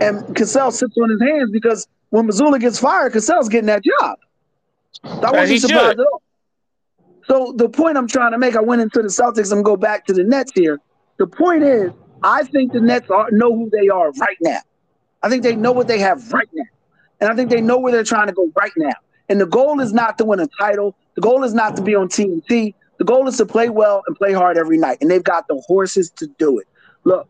and 0.00 0.36
Cassell 0.36 0.70
sits 0.70 0.96
on 0.96 1.10
his 1.10 1.20
hands 1.20 1.50
because 1.50 1.86
when 2.10 2.28
Mazzulla 2.28 2.60
gets 2.60 2.78
fired, 2.78 3.12
Cassell's 3.12 3.48
getting 3.48 3.66
that 3.66 3.82
job. 3.84 4.18
So 5.02 5.10
I 5.10 5.30
wouldn't 5.30 5.48
be 5.48 5.58
surprised 5.58 5.84
should. 5.84 6.00
at 6.00 6.06
all. 6.06 6.22
So 7.26 7.52
the 7.56 7.68
point 7.68 7.98
I'm 7.98 8.08
trying 8.08 8.32
to 8.32 8.38
make, 8.38 8.56
I 8.56 8.60
went 8.60 8.80
into 8.80 9.02
the 9.02 9.08
Celtics. 9.08 9.52
I'm 9.52 9.62
go 9.62 9.76
back 9.76 10.06
to 10.06 10.12
the 10.12 10.24
Nets 10.24 10.52
here. 10.54 10.80
The 11.18 11.26
point 11.26 11.62
is, 11.62 11.90
I 12.22 12.44
think 12.44 12.72
the 12.72 12.80
Nets 12.80 13.10
are, 13.10 13.30
know 13.30 13.54
who 13.54 13.70
they 13.70 13.88
are 13.88 14.10
right 14.12 14.36
now. 14.40 14.60
I 15.22 15.28
think 15.28 15.42
they 15.42 15.54
know 15.54 15.72
what 15.72 15.88
they 15.88 15.98
have 15.98 16.32
right 16.32 16.48
now, 16.52 16.64
and 17.20 17.30
I 17.30 17.34
think 17.34 17.50
they 17.50 17.60
know 17.60 17.78
where 17.78 17.92
they're 17.92 18.04
trying 18.04 18.28
to 18.28 18.32
go 18.32 18.50
right 18.56 18.72
now. 18.76 18.94
And 19.28 19.40
the 19.40 19.46
goal 19.46 19.80
is 19.80 19.92
not 19.92 20.18
to 20.18 20.24
win 20.24 20.40
a 20.40 20.48
title. 20.58 20.96
The 21.14 21.20
goal 21.20 21.44
is 21.44 21.52
not 21.52 21.76
to 21.76 21.82
be 21.82 21.94
on 21.94 22.08
TNT. 22.08 22.74
The 22.98 23.04
goal 23.04 23.28
is 23.28 23.36
to 23.36 23.46
play 23.46 23.68
well 23.68 24.02
and 24.06 24.16
play 24.16 24.32
hard 24.32 24.56
every 24.56 24.78
night, 24.78 24.98
and 25.00 25.10
they've 25.10 25.22
got 25.22 25.46
the 25.48 25.62
horses 25.66 26.10
to 26.12 26.26
do 26.38 26.58
it. 26.58 26.66
Look, 27.04 27.28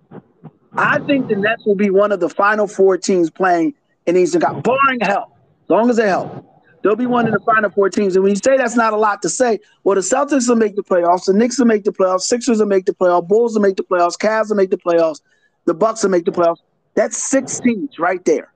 I 0.76 0.98
think 1.00 1.28
the 1.28 1.36
Nets 1.36 1.64
will 1.66 1.74
be 1.74 1.90
one 1.90 2.12
of 2.12 2.20
the 2.20 2.28
final 2.28 2.66
four 2.66 2.96
teams 2.96 3.30
playing 3.30 3.74
in 4.06 4.16
Eastern 4.16 4.40
Conference, 4.40 4.64
barring 4.64 5.00
help, 5.00 5.30
as 5.64 5.70
long 5.70 5.90
as 5.90 5.96
they 5.96 6.08
help. 6.08 6.44
They'll 6.82 6.96
be 6.96 7.06
one 7.06 7.26
of 7.26 7.32
the 7.32 7.40
final 7.40 7.70
four 7.70 7.90
teams. 7.90 8.14
And 8.14 8.22
when 8.22 8.30
you 8.30 8.40
say 8.42 8.56
that's 8.56 8.76
not 8.76 8.92
a 8.92 8.96
lot 8.96 9.20
to 9.22 9.28
say, 9.28 9.58
well, 9.84 9.96
the 9.96 10.00
Celtics 10.00 10.48
will 10.48 10.56
make 10.56 10.76
the 10.76 10.82
playoffs, 10.82 11.24
the 11.24 11.32
Knicks 11.32 11.58
will 11.58 11.66
make 11.66 11.84
the 11.84 11.92
playoffs, 11.92 12.22
Sixers 12.22 12.60
will 12.60 12.66
make 12.66 12.86
the 12.86 12.94
playoffs, 12.94 13.26
Bulls 13.28 13.54
will 13.54 13.62
make 13.62 13.76
the 13.76 13.82
playoffs, 13.82 14.16
Cavs 14.16 14.48
will 14.48 14.56
make 14.56 14.70
the 14.70 14.78
playoffs, 14.78 15.20
the 15.64 15.74
Bucks 15.74 16.02
will 16.02 16.10
make 16.10 16.24
the 16.24 16.32
playoffs. 16.32 16.58
That's 16.94 17.16
six 17.16 17.60
teams 17.60 17.98
right 17.98 18.24
there. 18.24 18.52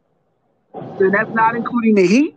And 0.74 1.14
that's 1.14 1.30
not 1.30 1.56
including 1.56 1.94
the 1.94 2.06
Heat. 2.06 2.36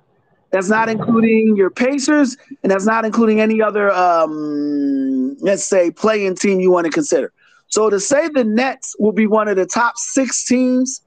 That's 0.52 0.70
not 0.70 0.88
including 0.88 1.56
your 1.58 1.70
Pacers, 1.70 2.38
and 2.64 2.72
that's 2.72 2.86
not 2.86 3.04
including 3.04 3.42
any 3.42 3.62
other, 3.62 3.92
um, 3.92 5.36
let's 5.40 5.66
say, 5.66 5.92
playing 5.92 6.36
team 6.36 6.60
you 6.62 6.72
want 6.72 6.86
to 6.86 6.92
consider. 6.92 7.34
So 7.68 7.90
to 7.90 8.00
say 8.00 8.30
the 8.30 8.44
Nets 8.44 8.96
will 8.98 9.12
be 9.12 9.28
one 9.28 9.48
of 9.48 9.58
the 9.58 9.66
top 9.66 9.98
six 9.98 10.46
teams, 10.46 11.02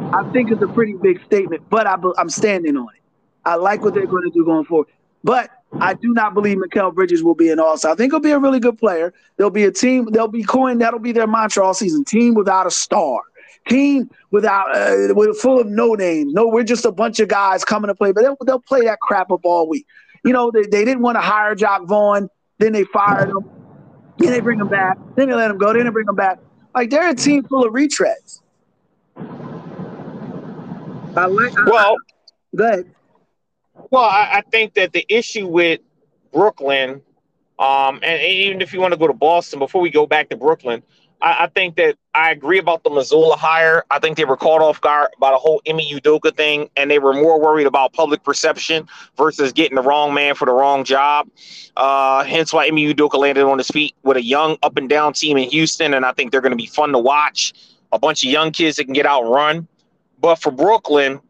I 0.00 0.28
think 0.32 0.50
is 0.50 0.60
a 0.60 0.66
pretty 0.66 0.94
big 0.94 1.24
statement, 1.24 1.62
but 1.70 1.86
I, 1.86 1.96
I'm 2.18 2.30
standing 2.30 2.76
on 2.76 2.88
it. 2.94 3.00
I 3.44 3.56
like 3.56 3.82
what 3.82 3.94
they're 3.94 4.06
going 4.06 4.24
to 4.24 4.30
do 4.30 4.44
going 4.44 4.64
forward. 4.64 4.88
But 5.22 5.50
I 5.80 5.94
do 5.94 6.12
not 6.12 6.34
believe 6.34 6.58
Mikal 6.58 6.94
Bridges 6.94 7.22
will 7.22 7.34
be 7.34 7.50
an 7.50 7.60
all-star. 7.60 7.92
I 7.92 7.94
think 7.94 8.12
he'll 8.12 8.20
be 8.20 8.30
a 8.30 8.38
really 8.38 8.60
good 8.60 8.78
player. 8.78 9.12
There'll 9.36 9.50
be 9.50 9.64
a 9.64 9.70
team. 9.70 10.06
They'll 10.10 10.28
be 10.28 10.42
coined. 10.42 10.80
That'll 10.80 10.98
be 10.98 11.12
their 11.12 11.26
mantra 11.26 11.64
all 11.64 11.74
season. 11.74 12.04
Team 12.04 12.34
without 12.34 12.66
a 12.66 12.70
star. 12.70 13.20
Team 13.68 14.10
without 14.30 14.74
uh, 14.76 15.14
with 15.14 15.38
full 15.38 15.60
of 15.60 15.66
no 15.66 15.94
names. 15.94 16.32
No, 16.32 16.46
we're 16.48 16.64
just 16.64 16.84
a 16.84 16.92
bunch 16.92 17.20
of 17.20 17.28
guys 17.28 17.64
coming 17.64 17.88
to 17.88 17.94
play. 17.94 18.12
But 18.12 18.22
they'll, 18.22 18.36
they'll 18.44 18.60
play 18.60 18.82
that 18.82 19.00
crap 19.00 19.30
up 19.30 19.40
all 19.44 19.68
week. 19.68 19.86
You 20.24 20.32
know, 20.32 20.50
they, 20.50 20.62
they 20.62 20.84
didn't 20.84 21.02
want 21.02 21.16
to 21.16 21.20
hire 21.20 21.54
Jacque 21.54 21.84
Vaughn. 21.86 22.28
Then 22.58 22.72
they 22.72 22.84
fired 22.84 23.30
him. 23.30 23.48
Then 24.18 24.30
they 24.30 24.40
bring 24.40 24.60
him 24.60 24.68
back. 24.68 24.96
Then 25.16 25.28
they 25.28 25.34
let 25.34 25.50
him 25.50 25.58
go. 25.58 25.72
Then 25.72 25.84
they 25.84 25.90
bring 25.90 26.08
him 26.08 26.14
back. 26.14 26.38
Like 26.74 26.90
they're 26.90 27.08
a 27.08 27.14
team 27.14 27.44
full 27.44 27.64
of 27.64 27.72
retreads. 27.72 28.40
I 31.16 31.26
like. 31.26 31.54
Well, 31.66 31.76
I, 31.76 32.56
go 32.56 32.64
ahead. 32.64 32.90
Well, 33.90 34.04
I, 34.04 34.30
I 34.34 34.42
think 34.50 34.74
that 34.74 34.92
the 34.92 35.04
issue 35.08 35.46
with 35.46 35.80
Brooklyn, 36.32 37.02
um, 37.58 38.00
and, 38.02 38.22
even 38.22 38.60
if 38.60 38.72
you 38.72 38.80
want 38.80 38.92
to 38.92 38.98
go 38.98 39.06
to 39.06 39.12
Boston, 39.12 39.58
before 39.58 39.80
we 39.80 39.90
go 39.90 40.06
back 40.06 40.28
to 40.30 40.36
Brooklyn, 40.36 40.82
I, 41.24 41.44
I, 41.44 41.46
think 41.46 41.76
that 41.76 41.96
I 42.14 42.30
agree 42.30 42.58
about 42.58 42.84
the 42.84 42.90
Mazzulla 42.90 43.36
hire. 43.36 43.84
I 43.90 43.98
think 43.98 44.18
they 44.18 44.26
were 44.26 44.36
caught 44.36 44.60
off 44.60 44.78
guard 44.82 45.08
by 45.18 45.30
the 45.30 45.38
whole 45.38 45.62
Ime 45.66 45.78
Udoka 45.78 46.36
thing, 46.36 46.68
and 46.76 46.90
they 46.90 46.98
were 46.98 47.14
more 47.14 47.40
worried 47.40 47.66
about 47.66 47.94
public 47.94 48.22
perception 48.22 48.86
versus 49.16 49.50
getting 49.50 49.76
the 49.76 49.82
wrong 49.82 50.12
man 50.12 50.34
for 50.34 50.44
the 50.44 50.52
wrong 50.52 50.84
job. 50.84 51.26
Uh, 51.78 52.24
hence 52.24 52.52
why 52.52 52.66
Ime 52.66 52.76
Udoka 52.76 53.18
landed 53.18 53.44
on 53.44 53.56
his 53.56 53.68
feet 53.68 53.94
with 54.02 54.18
a 54.18 54.22
young 54.22 54.58
up 54.62 54.76
and 54.76 54.88
down 54.88 55.14
team 55.14 55.38
in 55.38 55.48
Houston, 55.48 55.94
and 55.94 56.04
I 56.04 56.12
think 56.12 56.30
they're 56.30 56.42
going 56.42 56.52
to 56.52 56.56
be 56.56 56.66
fun 56.66 56.92
to 56.92 56.98
watch. 56.98 57.54
A 57.92 57.98
bunch 57.98 58.22
of 58.22 58.30
young 58.30 58.52
kids 58.52 58.76
that 58.76 58.84
can 58.84 58.92
get 58.92 59.06
out 59.06 59.22
and 59.22 59.32
run. 59.32 59.68
But 60.20 60.36
for 60.36 60.50
Brooklyn, 60.50 61.20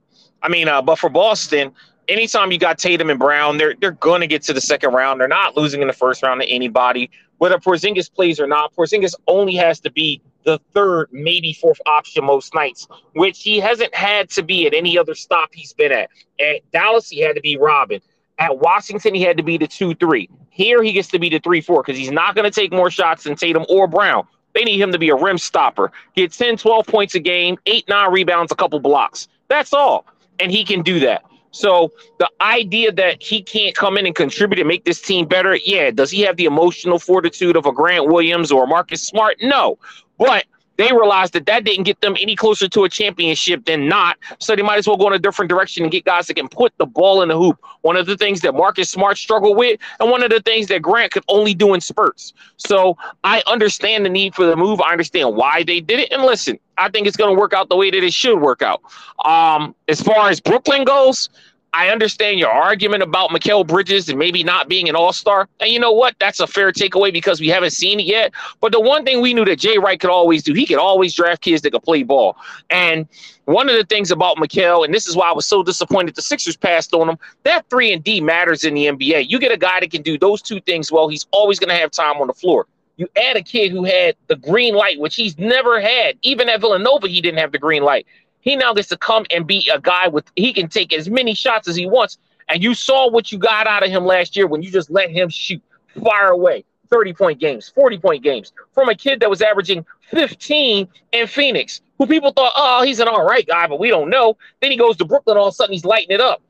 I 0.42 0.48
mean, 0.48 0.66
uh, 0.66 0.83
but 0.83 0.98
for 0.98 1.09
Boston, 1.09 1.72
anytime 2.09 2.50
you 2.52 2.59
got 2.59 2.78
Tatum 2.78 3.11
and 3.11 3.18
Brown, 3.18 3.59
they're 3.59 3.74
they're 3.80 3.92
going 3.92 4.20
to 4.22 4.26
get 4.26 4.42
to 4.42 4.52
the 4.52 4.61
second 4.61 4.92
round. 4.92 5.20
They're 5.20 5.28
not 5.28 5.57
losing 5.57 5.83
in 5.83 5.87
the 5.87 5.94
first 5.94 6.22
round 6.22 6.40
to 6.40 6.48
anybody, 6.48 7.11
whether 7.38 7.59
Porzingis 7.59 8.12
plays 8.12 8.40
or 8.40 8.47
not. 8.47 8.75
Porzingis 8.75 9.14
only 9.27 9.55
has 9.57 9.81
to 9.81 9.90
be 9.90 10.20
the 10.44 10.61
third, 10.73 11.09
maybe 11.11 11.53
fourth 11.53 11.81
option 11.87 12.25
most 12.25 12.55
nights, 12.55 12.87
which 13.14 13.42
he 13.42 13.59
hasn't 13.59 13.94
had 13.94 14.31
to 14.31 14.42
be 14.42 14.66
at 14.66 14.75
any 14.75 14.99
other 14.99 15.14
stop 15.14 15.51
he's 15.53 15.73
been 15.73 15.92
at. 15.92 16.11
At 16.38 16.70
Dallas, 16.73 17.09
he 17.09 17.20
had 17.20 17.35
to 17.37 17.40
be 17.40 17.57
Robin. 17.57 18.01
At 18.38 18.59
Washington, 18.59 19.14
he 19.14 19.23
had 19.23 19.37
to 19.37 19.42
be 19.42 19.57
the 19.57 19.66
two 19.66 19.94
three. 19.94 20.29
Here, 20.51 20.83
he 20.83 20.92
gets 20.92 21.09
to 21.09 21.18
be 21.18 21.29
the 21.29 21.38
three 21.40 21.61
four 21.61 21.83
because 21.83 21.99
he's 21.99 22.11
not 22.11 22.35
going 22.35 22.51
to 22.51 22.51
take 22.51 22.73
more 22.73 22.90
shots 22.90 23.25
than 23.25 23.37
Tatum 23.37 23.64
or 23.68 23.87
Brown. 23.87 24.27
They 24.55 24.64
need 24.64 24.81
him 24.81 24.92
to 24.92 24.99
be 24.99 25.11
a 25.11 25.16
rim 25.16 25.37
stopper, 25.37 25.90
get 26.14 26.33
10, 26.33 26.57
12 26.59 26.87
points 26.87 27.14
a 27.16 27.20
game, 27.20 27.59
eight, 27.66 27.88
nine 27.88 28.12
rebounds, 28.12 28.53
a 28.53 28.55
couple 28.55 28.79
blocks. 28.79 29.27
That's 29.49 29.73
all. 29.73 30.07
And 30.38 30.51
he 30.51 30.64
can 30.64 30.83
do 30.83 31.01
that. 31.01 31.25
So 31.55 31.93
the 32.19 32.29
idea 32.40 32.90
that 32.93 33.23
he 33.23 33.40
can't 33.40 33.77
come 33.77 33.97
in 33.97 34.07
and 34.07 34.14
contribute 34.14 34.59
and 34.59 34.67
make 34.67 34.85
this 34.85 35.01
team 35.01 35.27
better, 35.27 35.57
yeah, 35.64 35.93
does 35.93 36.11
he 36.11 36.21
have 36.23 36.37
the 36.37 36.47
emotional 36.47 36.99
fortitude 36.99 37.57
of 37.57 37.64
a 37.64 37.73
Grant 37.73 38.09
Williams 38.09 38.51
or 38.51 38.64
a 38.64 38.67
Marcus 38.67 39.03
Smart? 39.03 39.37
No, 39.40 39.79
but 40.19 40.47
they 40.76 40.92
realized 40.92 41.32
that 41.34 41.46
that 41.46 41.64
didn't 41.64 41.84
get 41.84 42.00
them 42.00 42.16
any 42.20 42.37
closer 42.37 42.68
to 42.68 42.84
a 42.84 42.88
championship 42.88 43.64
than 43.64 43.88
not. 43.88 44.16
So 44.38 44.56
they 44.56 44.62
might 44.62 44.78
as 44.78 44.87
well 44.87 44.96
go 44.96 45.06
in 45.08 45.12
a 45.12 45.18
different 45.18 45.48
direction 45.48 45.84
and 45.84 45.92
get 45.92 46.04
guys 46.04 46.26
that 46.26 46.34
can 46.34 46.48
put 46.48 46.72
the 46.78 46.87
ball 46.87 47.22
in 47.22 47.28
the 47.28 47.37
hoop. 47.37 47.58
One 47.82 47.96
of 47.96 48.06
the 48.06 48.16
things 48.16 48.40
that 48.40 48.54
Marcus 48.54 48.90
Smart 48.90 49.18
struggled 49.18 49.56
with, 49.56 49.78
and 50.00 50.10
one 50.10 50.22
of 50.22 50.30
the 50.30 50.40
things 50.40 50.68
that 50.68 50.82
Grant 50.82 51.12
could 51.12 51.24
only 51.28 51.54
do 51.54 51.74
in 51.74 51.80
spurts. 51.80 52.32
So 52.56 52.96
I 53.22 53.42
understand 53.46 54.04
the 54.04 54.10
need 54.10 54.34
for 54.34 54.46
the 54.46 54.56
move. 54.56 54.80
I 54.80 54.92
understand 54.92 55.37
why 55.37 55.62
they 55.62 55.80
did 55.80 56.00
it. 56.00 56.12
And 56.12 56.22
listen, 56.22 56.58
I 56.78 56.88
think 56.88 57.06
it's 57.06 57.16
going 57.16 57.34
to 57.34 57.38
work 57.38 57.52
out 57.52 57.68
the 57.68 57.76
way 57.76 57.90
that 57.90 58.02
it 58.02 58.12
should 58.12 58.40
work 58.40 58.62
out. 58.62 58.82
Um, 59.24 59.74
as 59.88 60.00
far 60.00 60.28
as 60.28 60.40
Brooklyn 60.40 60.84
goes, 60.84 61.28
I 61.74 61.88
understand 61.88 62.38
your 62.38 62.50
argument 62.50 63.02
about 63.02 63.30
Mikal 63.30 63.66
Bridges 63.66 64.08
and 64.08 64.16
maybe 64.16 64.44
not 64.44 64.68
being 64.68 64.88
an 64.88 64.94
all 64.94 65.12
star. 65.12 65.48
And 65.58 65.70
you 65.70 65.80
know 65.80 65.90
what? 65.90 66.14
That's 66.20 66.38
a 66.38 66.46
fair 66.46 66.70
takeaway 66.70 67.12
because 67.12 67.40
we 67.40 67.48
haven't 67.48 67.72
seen 67.72 67.98
it 67.98 68.06
yet. 68.06 68.32
But 68.60 68.70
the 68.70 68.80
one 68.80 69.04
thing 69.04 69.20
we 69.20 69.34
knew 69.34 69.44
that 69.44 69.58
Jay 69.58 69.76
Wright 69.78 69.98
could 69.98 70.10
always 70.10 70.44
do, 70.44 70.54
he 70.54 70.66
could 70.66 70.78
always 70.78 71.14
draft 71.14 71.42
kids 71.42 71.62
that 71.62 71.72
could 71.72 71.82
play 71.82 72.04
ball. 72.04 72.37
And 72.70 73.08
one 73.46 73.68
of 73.68 73.74
the 73.74 73.84
things 73.84 74.12
about 74.12 74.37
Mikal, 74.37 74.84
and 74.84 74.94
this 74.94 75.08
is 75.08 75.16
why 75.16 75.28
I 75.28 75.32
was 75.32 75.46
so 75.46 75.64
disappointed 75.64 76.14
the 76.14 76.22
Sixers 76.22 76.56
passed 76.56 76.94
on 76.94 77.08
him, 77.08 77.18
that 77.42 77.68
3 77.70 77.92
and 77.92 78.04
D 78.04 78.20
matters 78.20 78.62
in 78.62 78.74
the 78.74 78.87
NBA. 78.87 79.28
You 79.28 79.40
get 79.40 79.50
a 79.50 79.56
guy 79.56 79.80
that 79.80 79.90
can 79.90 80.02
do 80.02 80.16
those 80.16 80.42
two 80.42 80.60
things 80.60 80.92
well, 80.92 81.08
he's 81.08 81.26
always 81.32 81.58
going 81.58 81.70
to 81.70 81.76
have 81.76 81.90
time 81.90 82.20
on 82.20 82.28
the 82.28 82.34
floor. 82.34 82.66
You 82.96 83.08
add 83.16 83.37
a 83.37 83.42
kid 83.42 83.72
who 83.72 83.82
had 83.82 84.14
the 84.28 84.37
green 84.37 84.74
light, 84.74 85.00
which 85.00 85.16
he's 85.16 85.37
never 85.37 85.80
had. 85.80 86.16
Even 86.22 86.48
at 86.48 86.60
Villanova, 86.60 87.08
he 87.08 87.20
didn't 87.20 87.40
have 87.40 87.50
the 87.50 87.58
green 87.58 87.82
light. 87.82 88.06
He 88.44 88.57
now 88.57 88.74
gets 88.74 88.88
to 88.88 88.98
come 88.98 89.24
and 89.30 89.46
be 89.46 89.68
a 89.72 89.80
guy 89.80 90.09
with 90.09 90.30
he 90.37 90.52
can 90.52 90.68
take 90.68 90.92
as 90.92 91.09
many 91.09 91.35
shots 91.35 91.66
as 91.66 91.74
he 91.74 91.87
wants. 91.87 92.18
And 92.48 92.62
you 92.62 92.74
saw 92.74 93.11
what 93.11 93.33
you 93.33 93.38
got 93.38 93.66
out 93.66 93.83
of 93.83 93.88
him 93.88 94.04
last 94.04 94.37
year 94.37 94.46
when 94.46 94.62
you 94.62 94.70
just 94.70 94.90
let 94.90 95.11
him 95.11 95.30
shoot, 95.30 95.62
fire 96.02 96.28
away. 96.28 96.64
30 96.90 97.14
point 97.14 97.40
games, 97.40 97.70
40 97.70 97.98
point 97.98 98.22
games 98.22 98.52
from 98.72 98.90
a 98.90 98.94
kid 98.94 99.20
that 99.20 99.30
was 99.30 99.40
averaging 99.40 99.87
15 100.11 100.87
in 101.12 101.26
Phoenix, 101.26 101.80
who 101.96 102.07
people 102.07 102.30
thought, 102.30 102.52
oh, 102.54 102.83
he's 102.85 103.00
an 103.00 103.09
all 103.09 103.24
right 103.24 103.46
guy, 103.46 103.66
but 103.66 103.80
we 103.80 103.88
don't 103.88 104.11
know. 104.11 104.37
Then 104.61 104.70
he 104.70 104.76
goes 104.76 104.98
to 104.98 105.07
Brooklyn, 105.07 105.38
all 105.38 105.48
of 105.48 105.52
a 105.52 105.54
sudden 105.54 105.72
he's 105.72 105.87
lighting 105.87 106.11
it 106.11 106.20
up. 106.20 106.42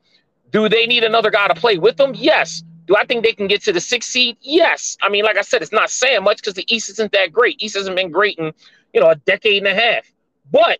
Do 0.51 0.67
they 0.67 0.85
need 0.85 1.05
another 1.05 1.31
guy 1.31 1.47
to 1.47 1.55
play 1.55 1.77
with 1.77 1.95
them? 1.95 2.11
Yes. 2.13 2.61
Do 2.87 2.95
I 2.97 3.05
think 3.05 3.23
they 3.23 3.31
can 3.31 3.47
get 3.47 3.63
to 3.63 3.71
the 3.71 3.79
sixth 3.79 4.11
seed? 4.11 4.35
Yes. 4.41 4.97
I 5.01 5.07
mean, 5.07 5.23
like 5.23 5.37
I 5.37 5.41
said, 5.41 5.61
it's 5.61 5.71
not 5.71 5.89
saying 5.89 6.23
much 6.23 6.37
because 6.37 6.53
the 6.55 6.65
East 6.67 6.89
isn't 6.89 7.13
that 7.13 7.31
great. 7.31 7.55
East 7.63 7.75
hasn't 7.75 7.95
been 7.95 8.11
great 8.11 8.37
in, 8.37 8.51
you 8.93 8.99
know, 8.99 9.09
a 9.09 9.15
decade 9.15 9.65
and 9.65 9.67
a 9.67 9.73
half. 9.73 10.11
But 10.51 10.79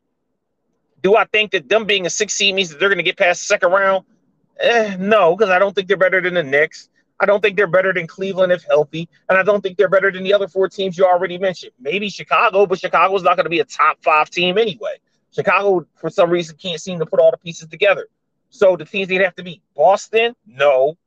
Do 1.05 1.15
I 1.15 1.25
think 1.25 1.51
that 1.51 1.69
them 1.69 1.85
being 1.85 2.07
a 2.07 2.09
six 2.09 2.33
seed 2.33 2.55
means 2.55 2.71
that 2.71 2.79
they're 2.79 2.89
going 2.89 2.97
to 2.97 3.03
get 3.03 3.15
past 3.15 3.41
the 3.41 3.45
second 3.45 3.69
round? 3.69 4.05
Eh, 4.59 4.95
no, 4.97 5.35
because 5.35 5.51
I 5.51 5.59
don't 5.59 5.75
think 5.75 5.87
they're 5.87 5.97
better 5.97 6.19
than 6.19 6.33
the 6.33 6.41
Knicks. 6.41 6.89
I 7.19 7.27
don't 7.27 7.41
think 7.41 7.55
they're 7.55 7.67
better 7.67 7.93
than 7.93 8.07
Cleveland 8.07 8.51
if 8.51 8.63
healthy, 8.63 9.07
and 9.29 9.37
I 9.37 9.43
don't 9.43 9.61
think 9.61 9.77
they're 9.77 9.87
better 9.87 10.11
than 10.11 10.23
the 10.23 10.33
other 10.33 10.47
four 10.47 10.67
teams 10.67 10.97
you 10.97 11.05
already 11.05 11.37
mentioned. 11.37 11.73
Maybe 11.79 12.09
Chicago, 12.09 12.65
but 12.65 12.79
Chicago's 12.79 13.21
not 13.21 13.35
going 13.35 13.43
to 13.43 13.51
be 13.51 13.59
a 13.59 13.65
top 13.65 14.01
five 14.01 14.31
team 14.31 14.57
anyway. 14.57 14.95
Chicago, 15.31 15.85
for 15.93 16.09
some 16.09 16.31
reason, 16.31 16.57
can't 16.57 16.81
seem 16.81 16.97
to 16.97 17.05
put 17.05 17.19
all 17.19 17.29
the 17.29 17.37
pieces 17.37 17.67
together. 17.67 18.07
So 18.49 18.75
the 18.75 18.85
teams 18.85 19.07
they'd 19.07 19.21
have 19.21 19.35
to 19.35 19.43
be 19.43 19.61
Boston, 19.75 20.35
no. 20.47 20.97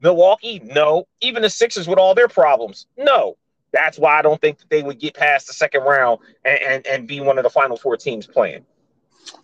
Milwaukee, 0.00 0.60
no. 0.64 1.08
Even 1.20 1.42
the 1.42 1.50
Sixers 1.50 1.88
with 1.88 1.98
all 1.98 2.14
their 2.14 2.28
problems, 2.28 2.86
no. 2.96 3.36
That's 3.72 3.98
why 3.98 4.20
I 4.20 4.22
don't 4.22 4.40
think 4.40 4.58
that 4.58 4.70
they 4.70 4.84
would 4.84 5.00
get 5.00 5.14
past 5.14 5.48
the 5.48 5.52
second 5.52 5.82
round 5.82 6.20
and, 6.44 6.60
and, 6.60 6.86
and 6.86 7.08
be 7.08 7.20
one 7.20 7.38
of 7.38 7.42
the 7.42 7.50
final 7.50 7.76
four 7.76 7.96
teams 7.96 8.24
playing. 8.24 8.64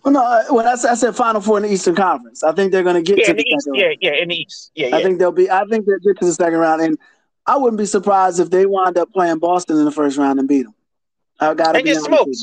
Well, 0.02 0.12
no, 0.12 0.24
uh, 0.24 0.44
when 0.50 0.66
I 0.66 0.74
said, 0.76 0.90
I 0.90 0.94
said 0.94 1.16
Final 1.16 1.40
Four 1.40 1.58
in 1.58 1.64
the 1.64 1.72
Eastern 1.72 1.94
Conference, 1.94 2.42
I 2.42 2.52
think 2.52 2.72
they're 2.72 2.82
going 2.82 2.96
to 2.96 3.02
get 3.02 3.18
yeah, 3.18 3.26
to 3.26 3.32
the, 3.32 3.42
the 3.42 3.48
East. 3.48 3.64
second 3.64 3.74
Yeah, 3.80 3.86
round. 3.86 3.98
yeah, 4.00 4.22
in 4.22 4.28
the 4.28 4.36
East. 4.36 4.70
Yeah, 4.74 4.86
yeah. 4.88 4.96
I 4.96 5.02
think 5.02 5.18
they'll 5.18 5.32
be. 5.32 5.50
I 5.50 5.64
think 5.64 5.86
they'll 5.86 5.98
get 5.98 6.18
to 6.20 6.26
the 6.26 6.32
second 6.32 6.58
round, 6.58 6.82
and 6.82 6.98
I 7.46 7.56
wouldn't 7.56 7.78
be 7.78 7.86
surprised 7.86 8.40
if 8.40 8.50
they 8.50 8.66
wind 8.66 8.96
up 8.98 9.12
playing 9.12 9.38
Boston 9.38 9.78
in 9.78 9.84
the 9.84 9.90
first 9.90 10.16
round 10.16 10.38
and 10.38 10.48
beat 10.48 10.62
them. 10.64 10.74
I 11.40 11.54
got 11.54 11.72
to 11.72 11.82
be 11.82 11.94
smoked. 11.94 12.36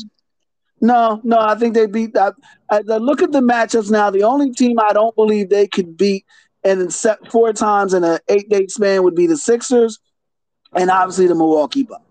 No, 0.80 1.20
no, 1.22 1.38
I 1.38 1.54
think 1.54 1.74
they 1.74 1.86
beat. 1.86 2.16
I, 2.16 2.32
I, 2.68 2.78
I 2.90 2.96
look 2.96 3.22
at 3.22 3.30
the 3.32 3.40
matchups 3.40 3.90
now. 3.90 4.10
The 4.10 4.24
only 4.24 4.52
team 4.52 4.78
I 4.80 4.92
don't 4.92 5.14
believe 5.14 5.48
they 5.48 5.68
could 5.68 5.96
beat 5.96 6.24
and 6.64 6.92
set 6.92 7.30
four 7.30 7.52
times 7.52 7.94
in 7.94 8.04
an 8.04 8.18
eight 8.28 8.48
day 8.48 8.66
span 8.66 9.02
would 9.04 9.14
be 9.14 9.26
the 9.26 9.36
Sixers, 9.36 9.98
and 10.72 10.90
obviously 10.90 11.26
the 11.26 11.34
Milwaukee 11.34 11.84
Bucks. 11.84 12.02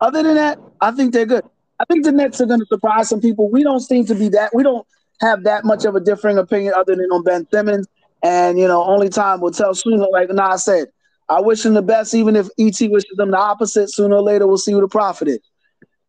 Other 0.00 0.22
than 0.22 0.34
that, 0.34 0.58
I 0.80 0.90
think 0.92 1.12
they're 1.12 1.26
good. 1.26 1.44
I 1.80 1.84
think 1.86 2.04
the 2.04 2.12
Nets 2.12 2.40
are 2.40 2.46
going 2.46 2.60
to 2.60 2.66
surprise 2.66 3.08
some 3.08 3.20
people. 3.20 3.50
We 3.50 3.62
don't 3.62 3.80
seem 3.80 4.04
to 4.06 4.14
be 4.14 4.28
that. 4.28 4.54
We 4.54 4.62
don't 4.62 4.86
have 5.20 5.44
that 5.44 5.64
much 5.64 5.84
of 5.86 5.94
a 5.94 6.00
differing 6.00 6.36
opinion 6.36 6.74
other 6.76 6.94
than 6.94 7.06
on 7.06 7.24
Ben 7.24 7.46
Simmons. 7.50 7.86
And 8.22 8.58
you 8.58 8.68
know, 8.68 8.84
only 8.84 9.08
time 9.08 9.40
will 9.40 9.50
tell. 9.50 9.74
Sooner, 9.74 10.06
like 10.12 10.28
Nas 10.28 10.64
said, 10.64 10.88
I 11.30 11.40
wish 11.40 11.64
him 11.64 11.72
the 11.72 11.82
best, 11.82 12.12
even 12.14 12.36
if 12.36 12.48
ET 12.58 12.78
wishes 12.80 13.16
them 13.16 13.30
the 13.30 13.38
opposite. 13.38 13.90
Sooner 13.90 14.16
or 14.16 14.22
later, 14.22 14.46
we'll 14.46 14.58
see 14.58 14.72
who 14.72 14.80
the 14.82 14.88
prophet 14.88 15.28
is. 15.28 15.40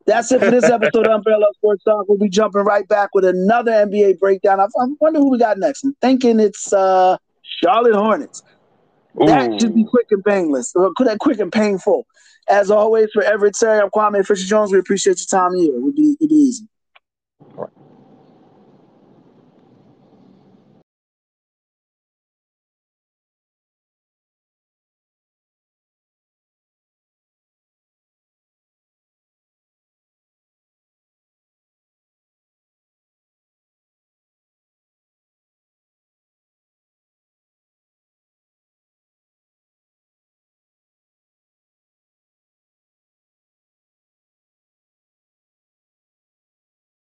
That's 0.06 0.32
it 0.32 0.42
for 0.42 0.52
this 0.52 0.66
episode 0.66 1.08
of 1.08 1.14
Umbrella 1.14 1.46
Sports 1.54 1.84
Talk. 1.84 2.10
We'll 2.10 2.18
be 2.18 2.28
jumping 2.28 2.64
right 2.64 2.88
back 2.88 3.12
with 3.14 3.24
another 3.24 3.72
NBA 3.72 4.20
breakdown. 4.20 4.60
I, 4.60 4.64
I 4.64 4.88
wonder 5.00 5.20
who 5.20 5.30
we 5.30 5.38
got 5.38 5.58
next. 5.58 5.86
I'm 5.86 5.94
thinking 6.02 6.40
it's 6.40 6.74
uh, 6.74 7.18
Charlotte 7.64 7.96
Hornets. 7.96 8.44
That 9.16 9.60
should 9.60 9.76
be 9.76 9.84
quick 9.84 10.08
and 10.12 10.24
painless. 10.24 10.74
Quick 10.96 11.20
quick 11.20 11.40
and 11.40 11.52
painful. 11.52 12.06
As 12.50 12.72
always, 12.72 13.10
for 13.14 13.24
Everett 13.24 13.56
Terry, 13.56 13.80
I'm 13.80 13.90
Kwame 13.90 14.26
Fisher 14.26 14.48
Jones. 14.48 14.72
We 14.72 14.80
appreciate 14.80 15.20
your 15.20 15.40
time 15.40 15.56
here. 15.56 15.76
It 15.76 15.82
would 15.82 15.96
be, 15.96 16.16
it'd 16.20 16.30
be 16.30 16.36
easy. 16.36 16.68